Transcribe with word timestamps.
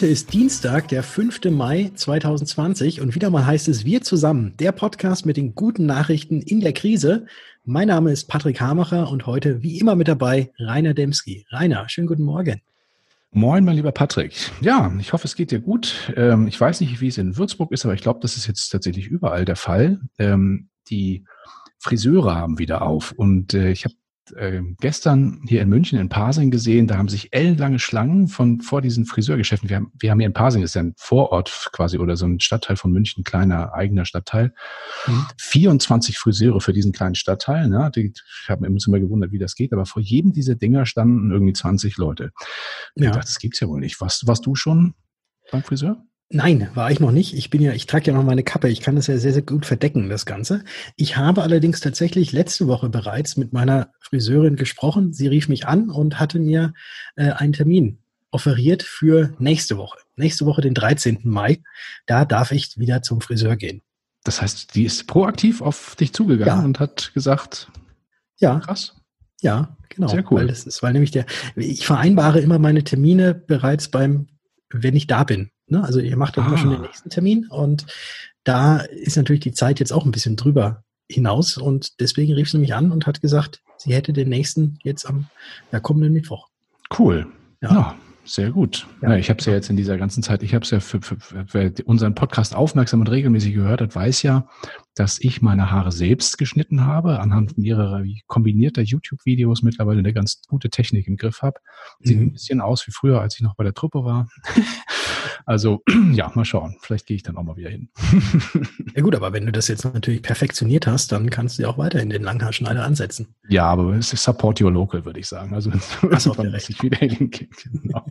Heute 0.00 0.12
ist 0.12 0.32
Dienstag, 0.32 0.88
der 0.88 1.02
5. 1.02 1.50
Mai 1.50 1.90
2020 1.94 3.02
und 3.02 3.14
wieder 3.14 3.28
mal 3.28 3.44
heißt 3.44 3.68
es 3.68 3.84
Wir 3.84 4.00
zusammen, 4.00 4.54
der 4.58 4.72
Podcast 4.72 5.26
mit 5.26 5.36
den 5.36 5.54
guten 5.54 5.84
Nachrichten 5.84 6.40
in 6.40 6.60
der 6.60 6.72
Krise. 6.72 7.26
Mein 7.66 7.88
Name 7.88 8.10
ist 8.10 8.24
Patrick 8.24 8.62
Hamacher 8.62 9.10
und 9.10 9.26
heute 9.26 9.62
wie 9.62 9.78
immer 9.78 9.96
mit 9.96 10.08
dabei 10.08 10.52
Rainer 10.58 10.94
Demski. 10.94 11.44
Rainer, 11.50 11.86
schönen 11.90 12.06
guten 12.06 12.22
Morgen. 12.22 12.62
Moin, 13.30 13.62
mein 13.62 13.76
lieber 13.76 13.92
Patrick. 13.92 14.32
Ja, 14.62 14.90
ich 14.98 15.12
hoffe, 15.12 15.26
es 15.26 15.36
geht 15.36 15.50
dir 15.50 15.60
gut. 15.60 16.10
Ähm, 16.16 16.48
ich 16.48 16.58
weiß 16.58 16.80
nicht, 16.80 16.98
wie 17.02 17.08
es 17.08 17.18
in 17.18 17.36
Würzburg 17.36 17.70
ist, 17.70 17.84
aber 17.84 17.92
ich 17.92 18.00
glaube, 18.00 18.20
das 18.22 18.38
ist 18.38 18.46
jetzt 18.46 18.70
tatsächlich 18.70 19.06
überall 19.06 19.44
der 19.44 19.56
Fall. 19.56 20.00
Ähm, 20.18 20.70
die 20.88 21.26
Friseure 21.78 22.36
haben 22.36 22.58
wieder 22.58 22.80
auf 22.80 23.12
und 23.12 23.52
äh, 23.52 23.70
ich 23.70 23.84
habe 23.84 23.94
äh, 24.32 24.62
gestern 24.80 25.42
hier 25.46 25.62
in 25.62 25.68
München 25.68 25.98
in 25.98 26.08
Pasing 26.08 26.50
gesehen, 26.50 26.86
da 26.86 26.96
haben 26.96 27.08
sich 27.08 27.32
ellenlange 27.32 27.78
Schlangen 27.78 28.28
von 28.28 28.60
vor 28.60 28.82
diesen 28.82 29.06
Friseurgeschäften. 29.06 29.68
Wir 29.68 29.76
haben, 29.76 29.92
wir 29.98 30.10
haben 30.10 30.18
hier 30.18 30.26
in 30.26 30.32
Pasing, 30.32 30.62
das 30.62 30.70
ist 30.70 30.74
ja 30.74 30.82
ein 30.82 30.94
Vorort 30.96 31.70
quasi 31.72 31.98
oder 31.98 32.16
so 32.16 32.26
ein 32.26 32.40
Stadtteil 32.40 32.76
von 32.76 32.92
München, 32.92 33.24
kleiner 33.24 33.74
eigener 33.74 34.04
Stadtteil. 34.04 34.54
Mhm. 35.06 35.26
24 35.38 36.18
Friseure 36.18 36.60
für 36.60 36.72
diesen 36.72 36.92
kleinen 36.92 37.14
Stadtteil. 37.14 37.68
Ne? 37.68 37.90
Die, 37.94 38.12
ich 38.14 38.48
habe 38.48 38.68
mir 38.68 38.76
immer 38.86 39.00
gewundert, 39.00 39.32
wie 39.32 39.38
das 39.38 39.54
geht, 39.54 39.72
aber 39.72 39.86
vor 39.86 40.02
jedem 40.02 40.32
dieser 40.32 40.54
Dinger 40.54 40.86
standen 40.86 41.30
irgendwie 41.30 41.52
20 41.52 41.96
Leute. 41.96 42.32
Ja. 42.94 43.06
Ich 43.06 43.10
dachte, 43.10 43.26
das 43.26 43.38
gibt's 43.38 43.60
ja 43.60 43.68
wohl 43.68 43.80
nicht. 43.80 44.00
Warst, 44.00 44.26
warst 44.26 44.46
du 44.46 44.54
schon 44.54 44.94
beim 45.50 45.62
Friseur? 45.62 46.04
Nein, 46.32 46.68
war 46.74 46.92
ich 46.92 47.00
noch 47.00 47.10
nicht. 47.10 47.34
Ich 47.34 47.50
bin 47.50 47.60
ja, 47.60 47.72
ich 47.72 47.86
trage 47.86 48.06
ja 48.06 48.16
noch 48.16 48.22
meine 48.22 48.44
Kappe. 48.44 48.68
Ich 48.68 48.80
kann 48.80 48.94
das 48.94 49.08
ja 49.08 49.18
sehr, 49.18 49.32
sehr 49.32 49.42
gut 49.42 49.66
verdecken, 49.66 50.08
das 50.08 50.26
Ganze. 50.26 50.62
Ich 50.94 51.16
habe 51.16 51.42
allerdings 51.42 51.80
tatsächlich 51.80 52.30
letzte 52.30 52.68
Woche 52.68 52.88
bereits 52.88 53.36
mit 53.36 53.52
meiner 53.52 53.90
Friseurin 53.98 54.54
gesprochen. 54.54 55.12
Sie 55.12 55.26
rief 55.26 55.48
mich 55.48 55.66
an 55.66 55.90
und 55.90 56.20
hatte 56.20 56.38
mir 56.38 56.72
äh, 57.16 57.32
einen 57.32 57.52
Termin 57.52 57.98
offeriert 58.30 58.84
für 58.84 59.34
nächste 59.40 59.76
Woche. 59.76 59.98
Nächste 60.14 60.46
Woche, 60.46 60.60
den 60.60 60.74
13. 60.74 61.18
Mai. 61.24 61.62
Da 62.06 62.24
darf 62.24 62.52
ich 62.52 62.78
wieder 62.78 63.02
zum 63.02 63.20
Friseur 63.20 63.56
gehen. 63.56 63.82
Das 64.22 64.40
heißt, 64.40 64.76
die 64.76 64.84
ist 64.84 65.08
proaktiv 65.08 65.60
auf 65.60 65.96
dich 65.96 66.12
zugegangen 66.12 66.60
ja. 66.60 66.64
und 66.64 66.78
hat 66.78 67.12
gesagt, 67.12 67.72
ja, 68.38 68.60
krass. 68.60 68.94
Ja, 69.40 69.76
genau. 69.88 70.06
Sehr 70.06 70.30
cool. 70.30 70.42
Weil 70.42 70.46
das 70.46 70.64
ist, 70.64 70.80
weil 70.82 70.92
nämlich 70.92 71.10
der, 71.10 71.26
ich 71.56 71.86
vereinbare 71.86 72.38
immer 72.38 72.60
meine 72.60 72.84
Termine 72.84 73.34
bereits 73.34 73.88
beim, 73.88 74.28
wenn 74.70 74.94
ich 74.94 75.08
da 75.08 75.24
bin. 75.24 75.50
Ne? 75.70 75.82
Also 75.82 76.00
ihr 76.00 76.16
macht 76.16 76.36
doch 76.36 76.44
ah. 76.44 76.48
immer 76.48 76.58
schon 76.58 76.70
den 76.70 76.80
ah. 76.80 76.86
nächsten 76.86 77.10
Termin 77.10 77.46
und 77.48 77.86
da 78.44 78.78
ist 78.78 79.16
natürlich 79.16 79.40
die 79.40 79.52
Zeit 79.52 79.80
jetzt 79.80 79.92
auch 79.92 80.04
ein 80.04 80.12
bisschen 80.12 80.36
drüber 80.36 80.84
hinaus 81.08 81.56
und 81.56 82.00
deswegen 82.00 82.32
rief 82.34 82.50
sie 82.50 82.58
mich 82.58 82.74
an 82.74 82.92
und 82.92 83.06
hat 83.06 83.20
gesagt, 83.20 83.62
sie 83.76 83.94
hätte 83.94 84.12
den 84.12 84.28
nächsten 84.28 84.78
jetzt 84.82 85.06
am 85.06 85.26
ja, 85.72 85.80
kommenden 85.80 86.12
Mittwoch. 86.12 86.48
Cool. 86.96 87.26
Ja. 87.60 87.72
ja 87.72 87.96
sehr 88.24 88.50
gut. 88.50 88.86
Ja. 89.02 89.10
ja 89.10 89.16
ich 89.16 89.28
habe 89.28 89.40
es 89.40 89.46
ja 89.46 89.52
jetzt 89.52 89.70
in 89.70 89.76
dieser 89.76 89.98
ganzen 89.98 90.22
Zeit, 90.22 90.42
ich 90.42 90.54
habe 90.54 90.64
es 90.64 90.70
ja 90.70 90.80
für, 90.80 91.00
für, 91.00 91.18
für, 91.18 91.46
wer 91.52 91.72
unseren 91.84 92.14
Podcast 92.14 92.54
aufmerksam 92.54 93.00
und 93.00 93.08
regelmäßig 93.08 93.54
gehört 93.54 93.80
hat, 93.80 93.94
weiß 93.94 94.22
ja, 94.22 94.46
dass 94.94 95.18
ich 95.20 95.42
meine 95.42 95.70
Haare 95.70 95.90
selbst 95.90 96.38
geschnitten 96.38 96.84
habe, 96.84 97.20
anhand 97.20 97.58
mehrerer 97.58 98.04
kombinierter 98.26 98.82
YouTube-Videos 98.82 99.62
mittlerweile 99.62 100.00
eine 100.00 100.12
ganz 100.12 100.42
gute 100.46 100.70
Technik 100.70 101.08
im 101.08 101.16
Griff 101.16 101.42
habe. 101.42 101.60
Sieht 102.00 102.18
mhm. 102.18 102.26
ein 102.26 102.32
bisschen 102.32 102.60
aus 102.60 102.86
wie 102.86 102.92
früher, 102.92 103.20
als 103.20 103.34
ich 103.34 103.40
noch 103.40 103.56
bei 103.56 103.64
der 103.64 103.74
Truppe 103.74 104.04
war. 104.04 104.28
Also 105.46 105.82
ja, 106.12 106.30
mal 106.34 106.44
schauen. 106.44 106.76
Vielleicht 106.80 107.06
gehe 107.06 107.16
ich 107.16 107.22
dann 107.22 107.36
auch 107.36 107.42
mal 107.42 107.56
wieder 107.56 107.70
hin. 107.70 107.90
ja 108.94 109.02
gut, 109.02 109.14
aber 109.14 109.32
wenn 109.32 109.46
du 109.46 109.52
das 109.52 109.68
jetzt 109.68 109.84
natürlich 109.84 110.22
perfektioniert 110.22 110.86
hast, 110.86 111.12
dann 111.12 111.30
kannst 111.30 111.58
du 111.58 111.62
ja 111.62 111.68
auch 111.68 111.78
weiterhin 111.78 112.10
den 112.10 112.22
Langhaarschneider 112.22 112.84
ansetzen. 112.84 113.34
Ja, 113.48 113.64
aber 113.66 113.94
es 113.94 114.12
ist 114.12 114.22
Support 114.24 114.60
Your 114.60 114.72
Local, 114.72 115.04
würde 115.04 115.20
ich 115.20 115.28
sagen. 115.28 115.54
Also 115.54 115.70
das 115.70 116.26
wenn 116.38 116.54
es 116.54 116.82
wieder 116.82 116.98
hingeht. 116.98 117.50
Genau. 117.82 118.06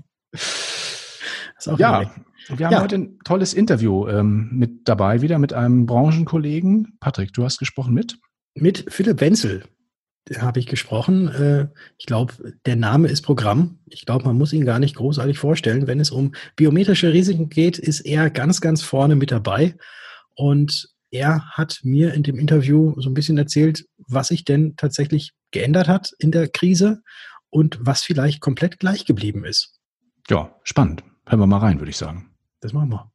ja, 1.77 2.11
wir 2.47 2.65
haben 2.65 2.73
ja. 2.73 2.81
heute 2.81 2.95
ein 2.95 3.19
tolles 3.23 3.53
Interview 3.53 4.07
ähm, 4.07 4.49
mit 4.51 4.87
dabei, 4.87 5.21
wieder 5.21 5.39
mit 5.39 5.53
einem 5.53 5.85
Branchenkollegen. 5.85 6.97
Patrick, 6.99 7.33
du 7.33 7.43
hast 7.43 7.59
gesprochen 7.59 7.93
mit? 7.93 8.17
Mit 8.55 8.85
Philipp 8.89 9.21
Wenzel 9.21 9.63
habe 10.37 10.59
ich 10.59 10.67
gesprochen. 10.67 11.27
Äh, 11.29 11.67
ich 11.97 12.05
glaube, 12.05 12.33
der 12.65 12.75
Name 12.75 13.07
ist 13.07 13.21
Programm. 13.21 13.79
Ich 13.87 14.05
glaube, 14.05 14.25
man 14.25 14.37
muss 14.37 14.53
ihn 14.53 14.65
gar 14.65 14.79
nicht 14.79 14.95
großartig 14.95 15.37
vorstellen. 15.37 15.87
Wenn 15.87 15.99
es 15.99 16.11
um 16.11 16.33
biometrische 16.55 17.13
Risiken 17.13 17.49
geht, 17.49 17.77
ist 17.77 18.01
er 18.01 18.29
ganz, 18.29 18.61
ganz 18.61 18.81
vorne 18.81 19.15
mit 19.15 19.31
dabei. 19.31 19.75
Und 20.35 20.89
er 21.11 21.49
hat 21.49 21.79
mir 21.83 22.13
in 22.13 22.23
dem 22.23 22.37
Interview 22.37 22.93
so 22.97 23.09
ein 23.09 23.13
bisschen 23.13 23.37
erzählt, 23.37 23.85
was 23.97 24.27
sich 24.27 24.45
denn 24.45 24.75
tatsächlich 24.77 25.33
geändert 25.51 25.87
hat 25.87 26.11
in 26.19 26.31
der 26.31 26.47
Krise 26.47 27.01
und 27.49 27.79
was 27.81 28.03
vielleicht 28.03 28.41
komplett 28.41 28.79
gleich 28.79 29.05
geblieben 29.05 29.43
ist. 29.43 29.79
Ja, 30.29 30.55
spannend. 30.63 31.03
Hören 31.25 31.39
wir 31.39 31.47
mal 31.47 31.57
rein, 31.57 31.79
würde 31.79 31.89
ich 31.89 31.97
sagen. 31.97 32.29
Das 32.59 32.73
machen 32.73 32.91
wir. 32.91 33.11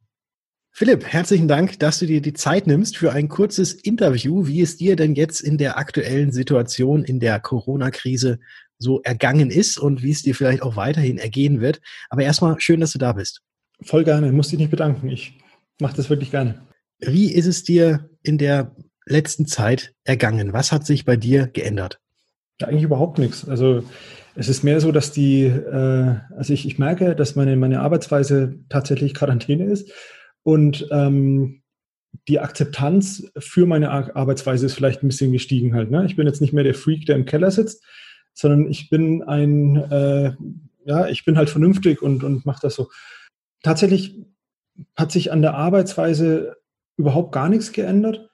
Philipp, 0.77 1.05
herzlichen 1.05 1.47
Dank, 1.47 1.79
dass 1.79 1.99
du 1.99 2.05
dir 2.05 2.21
die 2.21 2.33
Zeit 2.33 2.67
nimmst 2.67 2.97
für 2.97 3.13
ein 3.13 3.29
kurzes 3.29 3.71
Interview, 3.71 4.45
wie 4.45 4.59
es 4.59 4.75
dir 4.75 4.97
denn 4.97 5.15
jetzt 5.15 5.39
in 5.39 5.57
der 5.57 5.77
aktuellen 5.77 6.33
Situation 6.33 7.05
in 7.05 7.21
der 7.21 7.39
Corona-Krise 7.39 8.39
so 8.77 9.01
ergangen 9.03 9.51
ist 9.51 9.77
und 9.77 10.03
wie 10.03 10.11
es 10.11 10.21
dir 10.21 10.35
vielleicht 10.35 10.61
auch 10.61 10.75
weiterhin 10.75 11.17
ergehen 11.17 11.61
wird. 11.61 11.79
Aber 12.09 12.23
erstmal 12.23 12.59
schön, 12.59 12.81
dass 12.81 12.91
du 12.91 12.97
da 12.99 13.13
bist. 13.13 13.39
Voll 13.83 14.03
gerne, 14.03 14.29
muss 14.33 14.49
dich 14.49 14.59
nicht 14.59 14.69
bedanken. 14.69 15.07
Ich 15.07 15.39
mache 15.79 15.95
das 15.95 16.09
wirklich 16.09 16.31
gerne. 16.31 16.61
Wie 16.99 17.31
ist 17.31 17.45
es 17.45 17.63
dir 17.63 18.09
in 18.21 18.37
der 18.37 18.75
letzten 19.05 19.47
Zeit 19.47 19.93
ergangen? 20.03 20.51
Was 20.51 20.73
hat 20.73 20.85
sich 20.85 21.05
bei 21.05 21.15
dir 21.15 21.47
geändert? 21.47 22.01
Ja, 22.59 22.67
eigentlich 22.67 22.83
überhaupt 22.83 23.17
nichts. 23.17 23.47
Also 23.47 23.85
es 24.35 24.49
ist 24.49 24.63
mehr 24.63 24.81
so, 24.81 24.91
dass 24.91 25.13
die, 25.13 25.45
äh, 25.45 26.15
also 26.35 26.51
ich, 26.51 26.67
ich 26.67 26.77
merke, 26.77 27.15
dass 27.15 27.37
meine, 27.37 27.55
meine 27.55 27.79
Arbeitsweise 27.79 28.59
tatsächlich 28.67 29.13
Quarantäne 29.13 29.63
ist 29.67 29.89
und 30.45 30.87
ähm, 30.91 31.63
die 32.27 32.39
Akzeptanz 32.39 33.31
für 33.37 33.65
meine 33.65 33.89
Arbeitsweise 33.89 34.67
ist 34.67 34.75
vielleicht 34.75 35.03
ein 35.03 35.07
bisschen 35.07 35.31
gestiegen 35.31 35.73
halt. 35.73 35.89
Ne? 35.89 36.05
Ich 36.05 36.15
bin 36.15 36.27
jetzt 36.27 36.39
nicht 36.39 36.53
mehr 36.53 36.63
der 36.63 36.75
Freak, 36.75 37.07
der 37.07 37.15
im 37.15 37.25
Keller 37.25 37.49
sitzt, 37.49 37.83
sondern 38.33 38.69
ich 38.69 38.89
bin 38.89 39.23
ein, 39.23 39.75
äh, 39.91 40.33
ja, 40.85 41.07
ich 41.07 41.25
bin 41.25 41.37
halt 41.37 41.49
vernünftig 41.49 42.01
und, 42.01 42.23
und 42.23 42.45
mache 42.45 42.61
das 42.61 42.75
so. 42.75 42.89
Tatsächlich 43.63 44.23
hat 44.95 45.11
sich 45.11 45.31
an 45.31 45.41
der 45.41 45.55
Arbeitsweise 45.55 46.57
überhaupt 46.95 47.31
gar 47.31 47.49
nichts 47.49 47.71
geändert. 47.71 48.29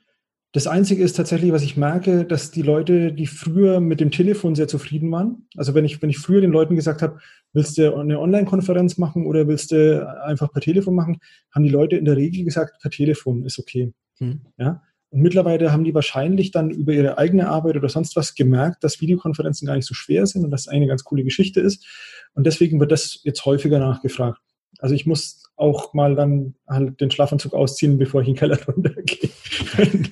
Das 0.53 0.67
Einzige 0.67 1.01
ist 1.01 1.15
tatsächlich, 1.15 1.53
was 1.53 1.63
ich 1.63 1.77
merke, 1.77 2.25
dass 2.25 2.51
die 2.51 2.61
Leute, 2.61 3.13
die 3.13 3.27
früher 3.27 3.79
mit 3.79 4.01
dem 4.01 4.11
Telefon 4.11 4.53
sehr 4.53 4.67
zufrieden 4.67 5.09
waren, 5.09 5.47
also 5.55 5.73
wenn 5.73 5.85
ich, 5.85 6.01
wenn 6.01 6.09
ich 6.09 6.19
früher 6.19 6.41
den 6.41 6.51
Leuten 6.51 6.75
gesagt 6.75 7.01
habe, 7.01 7.19
willst 7.53 7.77
du 7.77 7.95
eine 7.95 8.19
Online-Konferenz 8.19 8.97
machen 8.97 9.25
oder 9.25 9.47
willst 9.47 9.71
du 9.71 10.05
einfach 10.25 10.51
per 10.51 10.61
Telefon 10.61 10.95
machen, 10.95 11.19
haben 11.55 11.63
die 11.63 11.69
Leute 11.69 11.95
in 11.95 12.03
der 12.03 12.17
Regel 12.17 12.43
gesagt, 12.43 12.81
per 12.81 12.91
Telefon 12.91 13.45
ist 13.45 13.59
okay. 13.59 13.93
Hm. 14.17 14.41
Ja? 14.57 14.81
Und 15.11 15.21
mittlerweile 15.21 15.71
haben 15.71 15.85
die 15.85 15.93
wahrscheinlich 15.93 16.51
dann 16.51 16.69
über 16.69 16.93
ihre 16.93 17.17
eigene 17.17 17.47
Arbeit 17.47 17.77
oder 17.77 17.89
sonst 17.89 18.15
was 18.17 18.35
gemerkt, 18.35 18.83
dass 18.83 18.99
Videokonferenzen 18.99 19.65
gar 19.65 19.75
nicht 19.75 19.87
so 19.87 19.93
schwer 19.93 20.25
sind 20.25 20.43
und 20.43 20.51
dass 20.51 20.67
eine 20.67 20.87
ganz 20.87 21.03
coole 21.05 21.23
Geschichte 21.23 21.61
ist. 21.61 21.85
Und 22.33 22.45
deswegen 22.45 22.79
wird 22.79 22.91
das 22.91 23.19
jetzt 23.23 23.45
häufiger 23.45 23.79
nachgefragt. 23.79 24.39
Also 24.79 24.95
ich 24.95 25.05
muss 25.05 25.43
auch 25.57 25.93
mal 25.93 26.15
dann 26.15 26.55
halt 26.67 26.99
den 27.01 27.11
Schlafanzug 27.11 27.53
ausziehen, 27.53 27.97
bevor 27.97 28.21
ich 28.21 28.27
in 28.29 28.33
den 28.33 28.39
Keller 28.39 28.59
runtergehe, 28.67 29.29
wenn, 29.77 30.07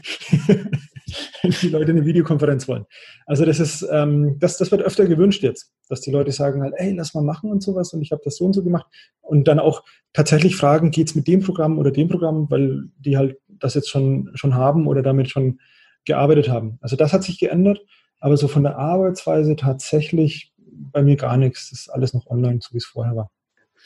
wenn 1.41 1.51
die 1.61 1.69
Leute 1.69 1.91
eine 1.91 2.05
Videokonferenz 2.05 2.67
wollen. 2.67 2.85
Also 3.25 3.45
das 3.45 3.59
ist, 3.59 3.87
ähm, 3.91 4.37
das, 4.39 4.57
das 4.57 4.71
wird 4.71 4.81
öfter 4.81 5.05
gewünscht 5.05 5.43
jetzt, 5.43 5.71
dass 5.87 6.01
die 6.01 6.11
Leute 6.11 6.31
sagen 6.31 6.61
halt, 6.61 6.73
ey, 6.77 6.93
lass 6.93 7.13
mal 7.13 7.23
machen 7.23 7.51
und 7.51 7.61
sowas 7.61 7.93
und 7.93 8.01
ich 8.01 8.11
habe 8.11 8.21
das 8.23 8.37
so 8.37 8.45
und 8.45 8.53
so 8.53 8.63
gemacht 8.63 8.87
und 9.21 9.47
dann 9.47 9.59
auch 9.59 9.83
tatsächlich 10.13 10.55
fragen, 10.55 10.91
geht's 10.91 11.15
mit 11.15 11.27
dem 11.27 11.41
Programm 11.41 11.77
oder 11.77 11.91
dem 11.91 12.07
Programm, 12.07 12.49
weil 12.49 12.89
die 12.97 13.17
halt 13.17 13.37
das 13.47 13.73
jetzt 13.73 13.89
schon, 13.89 14.31
schon 14.35 14.55
haben 14.55 14.87
oder 14.87 15.01
damit 15.01 15.29
schon 15.29 15.59
gearbeitet 16.05 16.49
haben. 16.49 16.77
Also 16.81 16.95
das 16.95 17.13
hat 17.13 17.23
sich 17.23 17.39
geändert, 17.39 17.81
aber 18.19 18.37
so 18.37 18.47
von 18.47 18.63
der 18.63 18.77
Arbeitsweise 18.77 19.55
tatsächlich 19.55 20.53
bei 20.57 21.01
mir 21.01 21.15
gar 21.15 21.37
nichts. 21.37 21.69
Das 21.69 21.81
ist 21.81 21.89
alles 21.89 22.13
noch 22.13 22.27
online, 22.27 22.59
so 22.61 22.73
wie 22.73 22.77
es 22.77 22.85
vorher 22.85 23.15
war. 23.15 23.31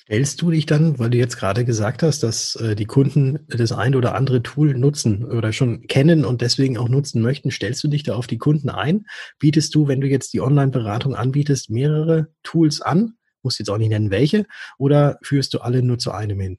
Stellst 0.06 0.42
du 0.42 0.52
dich 0.52 0.66
dann, 0.66 1.00
weil 1.00 1.12
du 1.12 1.18
jetzt 1.18 1.38
gerade 1.38 1.64
gesagt 1.64 2.04
hast, 2.04 2.24
dass 2.24 2.58
äh, 2.58 2.76
die 2.76 2.84
Kunden 2.84 3.40
das 3.48 3.72
ein 3.72 3.96
oder 3.96 4.16
andere 4.16 4.44
Tool 4.44 4.74
nutzen 4.74 5.24
oder 5.24 5.54
schon 5.54 5.88
kennen 5.88 6.26
und 6.26 6.42
deswegen 6.42 6.78
auch 6.78 6.90
nutzen 6.90 7.22
möchten, 7.22 7.52
stellst 7.52 7.82
du 7.86 7.88
dich 7.88 8.04
da 8.04 8.14
auf 8.16 8.28
die 8.28 8.38
Kunden 8.38 8.70
ein? 8.70 9.06
Bietest 9.40 9.74
du, 9.74 9.88
wenn 9.88 10.02
du 10.02 10.08
jetzt 10.08 10.34
die 10.34 10.42
Online-Beratung 10.42 11.16
anbietest, 11.16 11.70
mehrere 11.70 12.28
Tools 12.44 12.82
an? 12.82 13.14
Musst 13.44 13.60
jetzt 13.60 13.70
auch 13.70 13.78
nicht 13.78 13.90
nennen, 13.90 14.12
welche, 14.12 14.46
oder 14.78 15.20
führst 15.22 15.54
du 15.54 15.60
alle 15.60 15.82
nur 15.82 16.00
zu 16.00 16.12
einem 16.12 16.40
hin? 16.40 16.58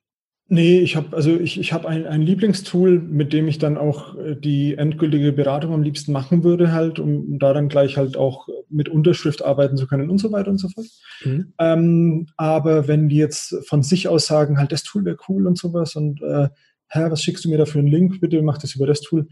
Nee, 0.48 0.80
ich 0.80 0.94
habe 0.94 1.16
also 1.16 1.34
ich, 1.34 1.58
ich 1.58 1.72
habe 1.72 1.88
ein, 1.88 2.06
ein 2.06 2.20
Lieblingstool, 2.20 3.00
mit 3.00 3.32
dem 3.32 3.48
ich 3.48 3.58
dann 3.58 3.78
auch 3.78 4.14
äh, 4.18 4.36
die 4.36 4.74
endgültige 4.74 5.32
Beratung 5.32 5.72
am 5.72 5.82
liebsten 5.82 6.12
machen 6.12 6.44
würde, 6.44 6.70
halt, 6.70 6.98
um 6.98 7.38
da 7.38 7.54
dann 7.54 7.70
gleich 7.70 7.96
halt 7.96 8.18
auch 8.18 8.46
mit 8.68 8.90
Unterschrift 8.90 9.42
arbeiten 9.42 9.78
zu 9.78 9.86
können 9.86 10.10
und 10.10 10.18
so 10.18 10.32
weiter 10.32 10.50
und 10.50 10.58
so 10.58 10.68
fort. 10.68 10.86
Mhm. 11.24 11.54
Ähm, 11.58 12.26
aber 12.36 12.88
wenn 12.88 13.08
die 13.08 13.16
jetzt 13.16 13.56
von 13.66 13.82
sich 13.82 14.06
aus 14.06 14.26
sagen, 14.26 14.58
halt, 14.58 14.70
das 14.70 14.82
Tool 14.82 15.06
wäre 15.06 15.16
cool 15.28 15.46
und 15.46 15.56
sowas 15.56 15.96
und 15.96 16.20
äh, 16.20 16.48
Herr, 16.88 17.10
was 17.10 17.22
schickst 17.22 17.44
du 17.44 17.48
mir 17.48 17.58
da 17.58 17.64
für 17.64 17.78
einen 17.78 17.88
Link? 17.88 18.20
Bitte 18.20 18.42
mach 18.42 18.58
das 18.58 18.74
über 18.74 18.86
das 18.86 19.00
Tool. 19.00 19.28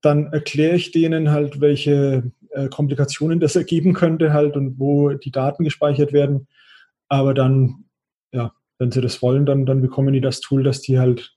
Dann 0.00 0.32
erkläre 0.32 0.76
ich 0.76 0.92
denen 0.92 1.30
halt, 1.30 1.60
welche 1.60 2.30
äh, 2.50 2.68
Komplikationen 2.68 3.40
das 3.40 3.56
ergeben 3.56 3.94
könnte 3.94 4.32
halt 4.32 4.56
und 4.56 4.78
wo 4.78 5.10
die 5.10 5.32
Daten 5.32 5.64
gespeichert 5.64 6.12
werden. 6.12 6.46
Aber 7.08 7.34
dann, 7.34 7.84
ja, 8.32 8.52
wenn 8.82 8.92
sie 8.92 9.00
das 9.00 9.22
wollen, 9.22 9.46
dann, 9.46 9.64
dann 9.64 9.80
bekommen 9.80 10.12
die 10.12 10.20
das 10.20 10.40
Tool, 10.40 10.62
das 10.62 10.82
die 10.82 10.98
halt 10.98 11.34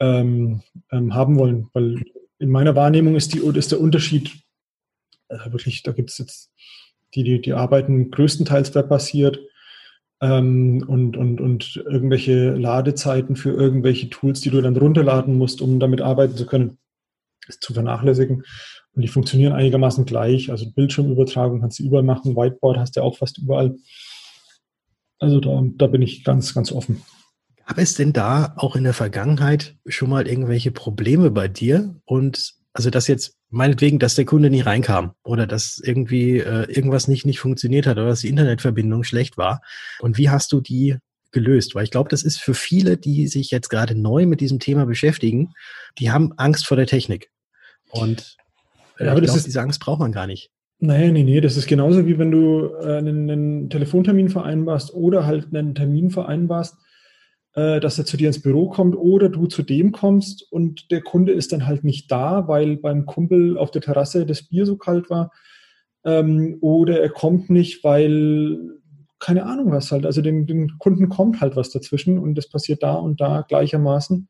ähm, 0.00 0.62
ähm, 0.90 1.14
haben 1.14 1.38
wollen. 1.38 1.68
Weil 1.72 2.02
in 2.38 2.50
meiner 2.50 2.74
Wahrnehmung 2.74 3.14
ist, 3.14 3.34
die, 3.34 3.38
ist 3.38 3.72
der 3.72 3.80
Unterschied 3.80 4.32
also 5.28 5.52
wirklich, 5.52 5.82
da 5.82 5.92
gibt 5.92 6.10
es 6.10 6.18
jetzt 6.18 6.50
die, 7.14 7.22
die, 7.22 7.40
die 7.40 7.52
arbeiten 7.52 8.10
größtenteils 8.10 8.74
webbasiert 8.74 9.38
ähm, 10.20 10.84
und, 10.86 11.16
und, 11.16 11.40
und 11.40 11.76
irgendwelche 11.76 12.52
Ladezeiten 12.52 13.36
für 13.36 13.50
irgendwelche 13.50 14.10
Tools, 14.10 14.40
die 14.40 14.50
du 14.50 14.60
dann 14.60 14.76
runterladen 14.76 15.36
musst, 15.36 15.60
um 15.60 15.80
damit 15.80 16.00
arbeiten 16.00 16.36
zu 16.36 16.46
können, 16.46 16.78
ist 17.46 17.62
zu 17.62 17.72
vernachlässigen. 17.72 18.44
Und 18.94 19.02
die 19.02 19.08
funktionieren 19.08 19.52
einigermaßen 19.52 20.04
gleich. 20.04 20.50
Also 20.50 20.70
Bildschirmübertragung 20.70 21.60
kannst 21.60 21.78
du 21.78 21.84
überall 21.84 22.02
machen, 22.02 22.36
Whiteboard 22.36 22.78
hast 22.78 22.96
du 22.96 23.02
auch 23.02 23.16
fast 23.16 23.38
überall. 23.38 23.76
Also 25.18 25.40
da, 25.40 25.62
da 25.76 25.86
bin 25.86 26.02
ich 26.02 26.24
ganz, 26.24 26.54
ganz 26.54 26.72
offen. 26.72 27.02
Gab 27.66 27.78
es 27.78 27.94
denn 27.94 28.12
da 28.12 28.54
auch 28.56 28.76
in 28.76 28.84
der 28.84 28.94
Vergangenheit 28.94 29.76
schon 29.86 30.10
mal 30.10 30.26
irgendwelche 30.26 30.70
Probleme 30.70 31.30
bei 31.30 31.48
dir? 31.48 31.96
Und 32.04 32.54
also 32.72 32.90
dass 32.90 33.08
jetzt 33.08 33.36
meinetwegen, 33.50 33.98
dass 33.98 34.14
der 34.14 34.24
Kunde 34.24 34.50
nicht 34.50 34.66
reinkam 34.66 35.12
oder 35.24 35.46
dass 35.46 35.80
irgendwie 35.82 36.38
äh, 36.38 36.70
irgendwas 36.70 37.08
nicht, 37.08 37.26
nicht 37.26 37.40
funktioniert 37.40 37.86
hat 37.86 37.96
oder 37.96 38.08
dass 38.08 38.20
die 38.20 38.28
Internetverbindung 38.28 39.04
schlecht 39.04 39.36
war. 39.36 39.60
Und 40.00 40.18
wie 40.18 40.30
hast 40.30 40.52
du 40.52 40.60
die 40.60 40.96
gelöst? 41.32 41.74
Weil 41.74 41.84
ich 41.84 41.90
glaube, 41.90 42.10
das 42.10 42.22
ist 42.22 42.38
für 42.38 42.54
viele, 42.54 42.96
die 42.96 43.26
sich 43.26 43.50
jetzt 43.50 43.68
gerade 43.68 43.94
neu 43.94 44.26
mit 44.26 44.40
diesem 44.40 44.60
Thema 44.60 44.86
beschäftigen, 44.86 45.52
die 45.98 46.10
haben 46.10 46.32
Angst 46.36 46.66
vor 46.66 46.76
der 46.76 46.86
Technik. 46.86 47.30
Und 47.90 48.36
äh, 48.98 49.06
ja, 49.06 49.12
aber 49.12 49.20
ich 49.20 49.26
glaube, 49.26 49.42
diese 49.42 49.60
Angst 49.60 49.80
braucht 49.80 50.00
man 50.00 50.12
gar 50.12 50.26
nicht. 50.26 50.50
Nein, 50.80 51.12
nee, 51.12 51.24
nee, 51.24 51.40
das 51.40 51.56
ist 51.56 51.66
genauso 51.66 52.06
wie 52.06 52.18
wenn 52.18 52.30
du 52.30 52.72
äh, 52.80 52.98
einen, 52.98 53.28
einen 53.30 53.70
Telefontermin 53.70 54.28
vereinbarst 54.28 54.94
oder 54.94 55.26
halt 55.26 55.48
einen 55.52 55.74
Termin 55.74 56.10
vereinbarst 56.10 56.76
äh, 57.58 57.80
dass 57.80 57.98
er 57.98 58.04
zu 58.04 58.16
dir 58.16 58.28
ins 58.28 58.40
Büro 58.40 58.68
kommt 58.68 58.94
oder 58.94 59.28
du 59.28 59.46
zu 59.46 59.62
dem 59.64 59.90
kommst 59.90 60.46
und 60.52 60.92
der 60.92 61.00
Kunde 61.00 61.32
ist 61.32 61.52
dann 61.52 61.66
halt 61.66 61.82
nicht 61.82 62.10
da, 62.10 62.46
weil 62.46 62.76
beim 62.76 63.04
Kumpel 63.04 63.58
auf 63.58 63.72
der 63.72 63.82
Terrasse 63.82 64.26
das 64.26 64.44
Bier 64.44 64.64
so 64.64 64.76
kalt 64.76 65.10
war. 65.10 65.32
Ähm, 66.04 66.58
oder 66.60 67.00
er 67.00 67.08
kommt 67.08 67.50
nicht, 67.50 67.82
weil 67.82 68.58
keine 69.18 69.44
Ahnung 69.46 69.72
was 69.72 69.90
halt. 69.90 70.06
Also 70.06 70.22
dem, 70.22 70.46
dem 70.46 70.78
Kunden 70.78 71.08
kommt 71.08 71.40
halt 71.40 71.56
was 71.56 71.70
dazwischen 71.70 72.18
und 72.18 72.36
das 72.36 72.48
passiert 72.48 72.84
da 72.84 72.94
und 72.94 73.20
da 73.20 73.42
gleichermaßen. 73.42 74.28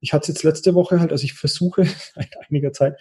Ich 0.00 0.12
hatte 0.12 0.22
es 0.22 0.28
jetzt 0.28 0.44
letzte 0.44 0.74
Woche 0.74 1.00
halt, 1.00 1.12
also 1.12 1.24
ich 1.24 1.34
versuche 1.34 1.84
seit 2.14 2.30
einiger 2.48 2.72
Zeit, 2.72 2.96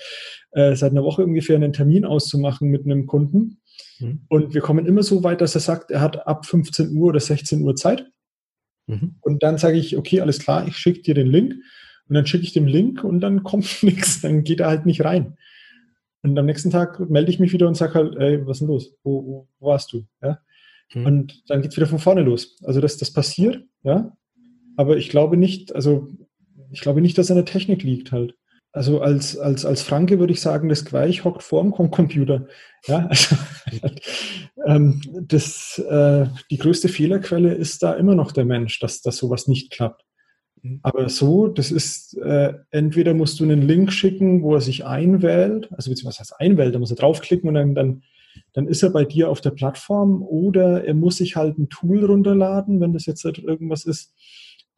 äh, 0.51 0.75
seit 0.75 0.91
einer 0.91 1.03
Woche 1.03 1.23
ungefähr 1.23 1.55
einen 1.55 1.73
Termin 1.73 2.05
auszumachen 2.05 2.69
mit 2.69 2.85
einem 2.85 3.05
Kunden. 3.05 3.61
Mhm. 3.99 4.25
Und 4.29 4.53
wir 4.53 4.61
kommen 4.61 4.85
immer 4.85 5.03
so 5.03 5.23
weit, 5.23 5.41
dass 5.41 5.55
er 5.55 5.61
sagt, 5.61 5.91
er 5.91 6.01
hat 6.01 6.27
ab 6.27 6.45
15 6.45 6.95
Uhr 6.95 7.09
oder 7.09 7.19
16 7.19 7.61
Uhr 7.61 7.75
Zeit. 7.75 8.05
Mhm. 8.87 9.15
Und 9.21 9.43
dann 9.43 9.57
sage 9.57 9.77
ich, 9.77 9.97
okay, 9.97 10.21
alles 10.21 10.39
klar, 10.39 10.67
ich 10.67 10.77
schicke 10.77 11.01
dir 11.01 11.13
den 11.13 11.27
Link. 11.27 11.55
Und 12.07 12.15
dann 12.15 12.25
schicke 12.25 12.43
ich 12.43 12.53
den 12.53 12.67
Link 12.67 13.03
und 13.03 13.19
dann 13.19 13.43
kommt 13.43 13.83
nichts, 13.83 14.21
dann 14.21 14.43
geht 14.43 14.59
er 14.59 14.67
halt 14.67 14.85
nicht 14.85 15.03
rein. 15.03 15.37
Und 16.23 16.37
am 16.37 16.45
nächsten 16.45 16.71
Tag 16.71 16.99
melde 17.09 17.31
ich 17.31 17.39
mich 17.39 17.53
wieder 17.53 17.67
und 17.67 17.77
sage 17.77 17.93
halt, 17.93 18.15
ey, 18.17 18.45
was 18.45 18.57
ist 18.57 18.61
denn 18.61 18.67
los? 18.67 18.95
Wo, 19.03 19.25
wo, 19.25 19.47
wo 19.59 19.67
warst 19.67 19.93
du? 19.93 20.05
Ja? 20.21 20.39
Mhm. 20.93 21.05
Und 21.05 21.49
dann 21.49 21.61
geht 21.61 21.71
es 21.71 21.77
wieder 21.77 21.87
von 21.87 21.99
vorne 21.99 22.21
los. 22.21 22.57
Also 22.63 22.81
das, 22.81 22.97
das 22.97 23.11
passiert, 23.11 23.63
ja. 23.83 24.17
Aber 24.75 24.97
ich 24.97 25.09
glaube 25.09 25.37
nicht, 25.37 25.73
also 25.73 26.09
ich 26.71 26.81
glaube 26.81 27.01
nicht, 27.01 27.17
dass 27.17 27.29
an 27.29 27.37
der 27.37 27.45
Technik 27.45 27.83
liegt 27.83 28.11
halt. 28.11 28.35
Also 28.73 29.01
als, 29.01 29.37
als, 29.37 29.65
als 29.65 29.81
Franke 29.81 30.19
würde 30.19 30.33
ich 30.33 30.41
sagen, 30.41 30.69
das 30.69 30.85
gleich 30.85 31.23
hockt 31.23 31.41
vorm 31.41 31.71
Computer. 31.71 32.47
Ja, 32.85 33.07
also, 33.09 33.35
ähm, 34.65 35.01
das, 35.21 35.79
äh, 35.79 36.27
die 36.51 36.57
größte 36.57 36.89
Fehlerquelle 36.89 37.53
ist 37.53 37.81
da 37.81 37.93
immer 37.93 38.13
noch 38.13 38.31
der 38.31 38.45
Mensch, 38.45 38.79
dass, 38.79 39.01
dass 39.01 39.17
sowas 39.17 39.47
nicht 39.47 39.71
klappt. 39.71 40.03
Mhm. 40.61 40.79
Aber 40.83 41.09
so, 41.09 41.47
das 41.47 41.71
ist, 41.71 42.17
äh, 42.17 42.53
entweder 42.69 43.13
musst 43.13 43.39
du 43.39 43.45
einen 43.45 43.61
Link 43.61 43.91
schicken, 43.91 44.43
wo 44.43 44.53
er 44.53 44.61
sich 44.61 44.85
einwählt, 44.85 45.69
also 45.71 45.89
beziehungsweise 45.89 46.07
was 46.07 46.19
heißt 46.19 46.39
einwählt, 46.39 46.75
da 46.75 46.79
muss 46.79 46.91
er 46.91 46.97
draufklicken 46.97 47.47
und 47.47 47.55
dann, 47.55 47.73
dann, 47.73 48.03
dann 48.53 48.67
ist 48.67 48.83
er 48.83 48.91
bei 48.91 49.05
dir 49.05 49.29
auf 49.29 49.41
der 49.41 49.51
Plattform 49.51 50.21
oder 50.21 50.85
er 50.85 50.93
muss 50.93 51.17
sich 51.17 51.35
halt 51.35 51.57
ein 51.57 51.69
Tool 51.69 52.05
runterladen, 52.05 52.79
wenn 52.79 52.93
das 52.93 53.05
jetzt 53.05 53.23
halt 53.23 53.39
irgendwas 53.39 53.85
ist, 53.85 54.13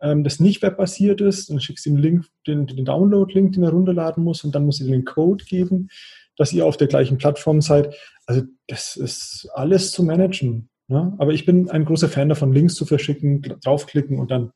ähm, 0.02 0.24
das 0.24 0.40
nicht 0.40 0.62
webbasiert 0.62 1.22
ist, 1.22 1.50
dann 1.50 1.60
schickst 1.60 1.86
du 1.86 1.92
ihm 1.92 1.98
Link, 1.98 2.26
den, 2.48 2.68
den 2.68 2.86
Download-Link, 2.86 3.54
den 3.54 3.64
er 3.64 3.72
runterladen 3.72 4.24
muss 4.24 4.44
und 4.44 4.56
dann 4.56 4.66
muss 4.66 4.80
ihm 4.80 4.92
den 4.92 5.06
Code 5.06 5.44
geben, 5.46 5.90
dass 6.38 6.54
ihr 6.54 6.66
auf 6.66 6.78
der 6.78 6.88
gleichen 6.88 7.18
Plattform 7.18 7.62
seid. 7.62 7.94
Also 8.26 8.44
das 8.68 8.96
ist 8.96 9.50
alles 9.54 9.92
zu 9.92 10.04
managen. 10.04 10.70
Ne? 10.88 11.14
Aber 11.18 11.34
ich 11.34 11.46
bin 11.46 11.70
ein 11.70 11.86
großer 11.86 12.10
Fan 12.10 12.30
davon, 12.30 12.54
Links 12.54 12.76
zu 12.76 12.86
verschicken, 12.86 13.42
draufklicken 13.64 14.20
und 14.20 14.32
dann 14.32 14.52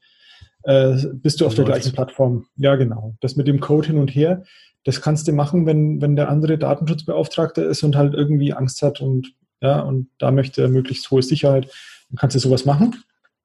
äh, 0.64 0.96
bist 1.14 1.42
du 1.42 1.46
auf 1.46 1.56
der 1.56 1.66
gleichen 1.66 1.92
Plattform. 1.92 2.46
Ja, 2.56 2.76
genau. 2.76 3.16
Das 3.22 3.36
mit 3.36 3.48
dem 3.48 3.60
Code 3.60 3.88
hin 3.88 3.98
und 3.98 4.10
her, 4.10 4.44
das 4.84 5.02
kannst 5.02 5.28
du 5.28 5.34
machen, 5.34 5.66
wenn, 5.66 6.02
wenn 6.02 6.16
der 6.16 6.30
andere 6.30 6.58
Datenschutzbeauftragte 6.58 7.62
ist 7.62 7.84
und 7.84 7.96
halt 7.96 8.14
irgendwie 8.14 8.54
Angst 8.54 8.82
hat 8.82 9.02
und 9.02 9.34
ja, 9.62 9.80
und 9.80 10.10
da 10.18 10.32
möchte 10.32 10.62
er 10.62 10.68
möglichst 10.68 11.10
hohe 11.10 11.24
Sicherheit, 11.24 11.70
dann 12.10 12.18
kannst 12.18 12.36
du 12.36 12.40
sowas 12.40 12.66
machen. 12.66 12.96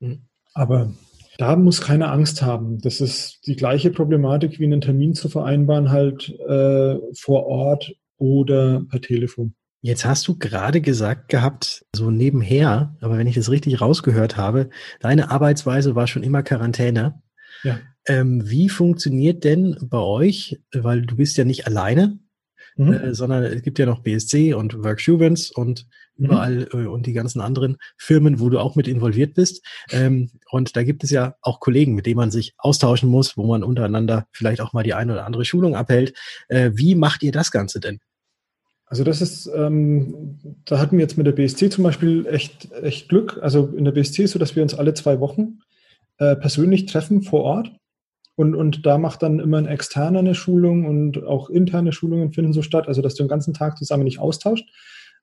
Mhm. 0.00 0.22
Aber 0.52 0.92
da 1.38 1.54
muss 1.56 1.80
keine 1.80 2.10
Angst 2.10 2.42
haben. 2.42 2.80
Das 2.80 3.00
ist 3.00 3.46
die 3.46 3.56
gleiche 3.56 3.90
Problematik 3.90 4.58
wie 4.58 4.64
einen 4.64 4.80
Termin 4.80 5.14
zu 5.14 5.28
vereinbaren, 5.28 5.90
halt 5.90 6.28
äh, 6.30 6.96
vor 7.16 7.46
Ort 7.46 7.94
oder 8.18 8.82
per 8.90 9.00
Telefon. 9.00 9.54
Jetzt 9.80 10.04
hast 10.04 10.26
du 10.26 10.36
gerade 10.36 10.80
gesagt 10.80 11.28
gehabt, 11.28 11.86
so 11.94 12.10
nebenher, 12.10 12.96
aber 13.00 13.16
wenn 13.16 13.28
ich 13.28 13.36
das 13.36 13.50
richtig 13.50 13.80
rausgehört 13.80 14.36
habe, 14.36 14.70
deine 14.98 15.30
Arbeitsweise 15.30 15.94
war 15.94 16.08
schon 16.08 16.24
immer 16.24 16.42
Quarantäne. 16.42 17.22
Ja. 17.62 17.78
Ähm, 18.08 18.42
wie 18.50 18.68
funktioniert 18.68 19.44
denn 19.44 19.76
bei 19.80 19.98
euch, 19.98 20.60
weil 20.74 21.02
du 21.02 21.14
bist 21.14 21.36
ja 21.36 21.44
nicht 21.44 21.68
alleine, 21.68 22.18
mhm. 22.78 22.92
äh, 22.92 23.14
sondern 23.14 23.42
es 23.44 23.62
gibt 23.62 23.78
ja 23.78 23.86
noch 23.86 24.00
BSC 24.00 24.54
und 24.54 24.82
Workshubens 24.82 25.50
und 25.50 25.86
mhm. 26.16 26.24
überall 26.24 26.68
äh, 26.72 26.86
und 26.86 27.06
die 27.06 27.12
ganzen 27.12 27.40
anderen 27.40 27.76
Firmen, 27.96 28.40
wo 28.40 28.48
du 28.48 28.58
auch 28.58 28.76
mit 28.76 28.88
involviert 28.88 29.34
bist. 29.34 29.64
Ähm, 29.90 30.30
und 30.50 30.76
da 30.76 30.82
gibt 30.82 31.04
es 31.04 31.10
ja 31.10 31.34
auch 31.42 31.60
Kollegen, 31.60 31.94
mit 31.94 32.06
denen 32.06 32.16
man 32.16 32.30
sich 32.30 32.54
austauschen 32.58 33.08
muss, 33.10 33.36
wo 33.36 33.46
man 33.46 33.62
untereinander 33.62 34.26
vielleicht 34.32 34.60
auch 34.60 34.72
mal 34.72 34.84
die 34.84 34.94
eine 34.94 35.12
oder 35.12 35.26
andere 35.26 35.44
Schulung 35.44 35.74
abhält. 35.74 36.16
Äh, 36.48 36.70
wie 36.74 36.94
macht 36.94 37.22
ihr 37.22 37.32
das 37.32 37.50
Ganze 37.50 37.80
denn? 37.80 37.98
Also 38.86 39.04
das 39.04 39.20
ist, 39.20 39.50
ähm, 39.54 40.38
da 40.64 40.78
hatten 40.78 40.96
wir 40.96 41.02
jetzt 41.02 41.18
mit 41.18 41.26
der 41.26 41.32
BSC 41.32 41.68
zum 41.68 41.84
Beispiel 41.84 42.26
echt, 42.26 42.72
echt 42.72 43.10
Glück. 43.10 43.38
Also 43.42 43.66
in 43.76 43.84
der 43.84 43.92
BSC 43.92 44.22
ist 44.22 44.30
so, 44.30 44.38
dass 44.38 44.56
wir 44.56 44.62
uns 44.62 44.74
alle 44.74 44.94
zwei 44.94 45.20
Wochen 45.20 45.58
äh, 46.16 46.36
persönlich 46.36 46.86
treffen 46.86 47.22
vor 47.22 47.42
Ort 47.42 47.70
und, 48.38 48.54
und 48.54 48.86
da 48.86 48.98
macht 48.98 49.24
dann 49.24 49.40
immer 49.40 49.58
ein 49.58 49.66
externer 49.66 50.20
eine 50.20 50.36
Schulung 50.36 50.86
und 50.86 51.24
auch 51.24 51.50
interne 51.50 51.90
Schulungen 51.92 52.32
finden 52.32 52.52
so 52.52 52.62
statt, 52.62 52.86
also 52.86 53.02
dass 53.02 53.16
du 53.16 53.24
den 53.24 53.28
ganzen 53.28 53.52
Tag 53.52 53.76
zusammen 53.76 54.04
nicht 54.04 54.20
austauscht. 54.20 54.64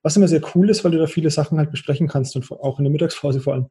Was 0.03 0.17
immer 0.17 0.27
sehr 0.27 0.41
cool 0.53 0.69
ist, 0.69 0.83
weil 0.83 0.91
du 0.91 0.97
da 0.97 1.07
viele 1.07 1.29
Sachen 1.29 1.57
halt 1.57 1.71
besprechen 1.71 2.09
kannst 2.09 2.35
und 2.35 2.51
auch 2.51 2.77
in 2.77 2.83
der 2.83 2.91
Mittagspause 2.91 3.39
vor 3.39 3.53
allem. 3.53 3.67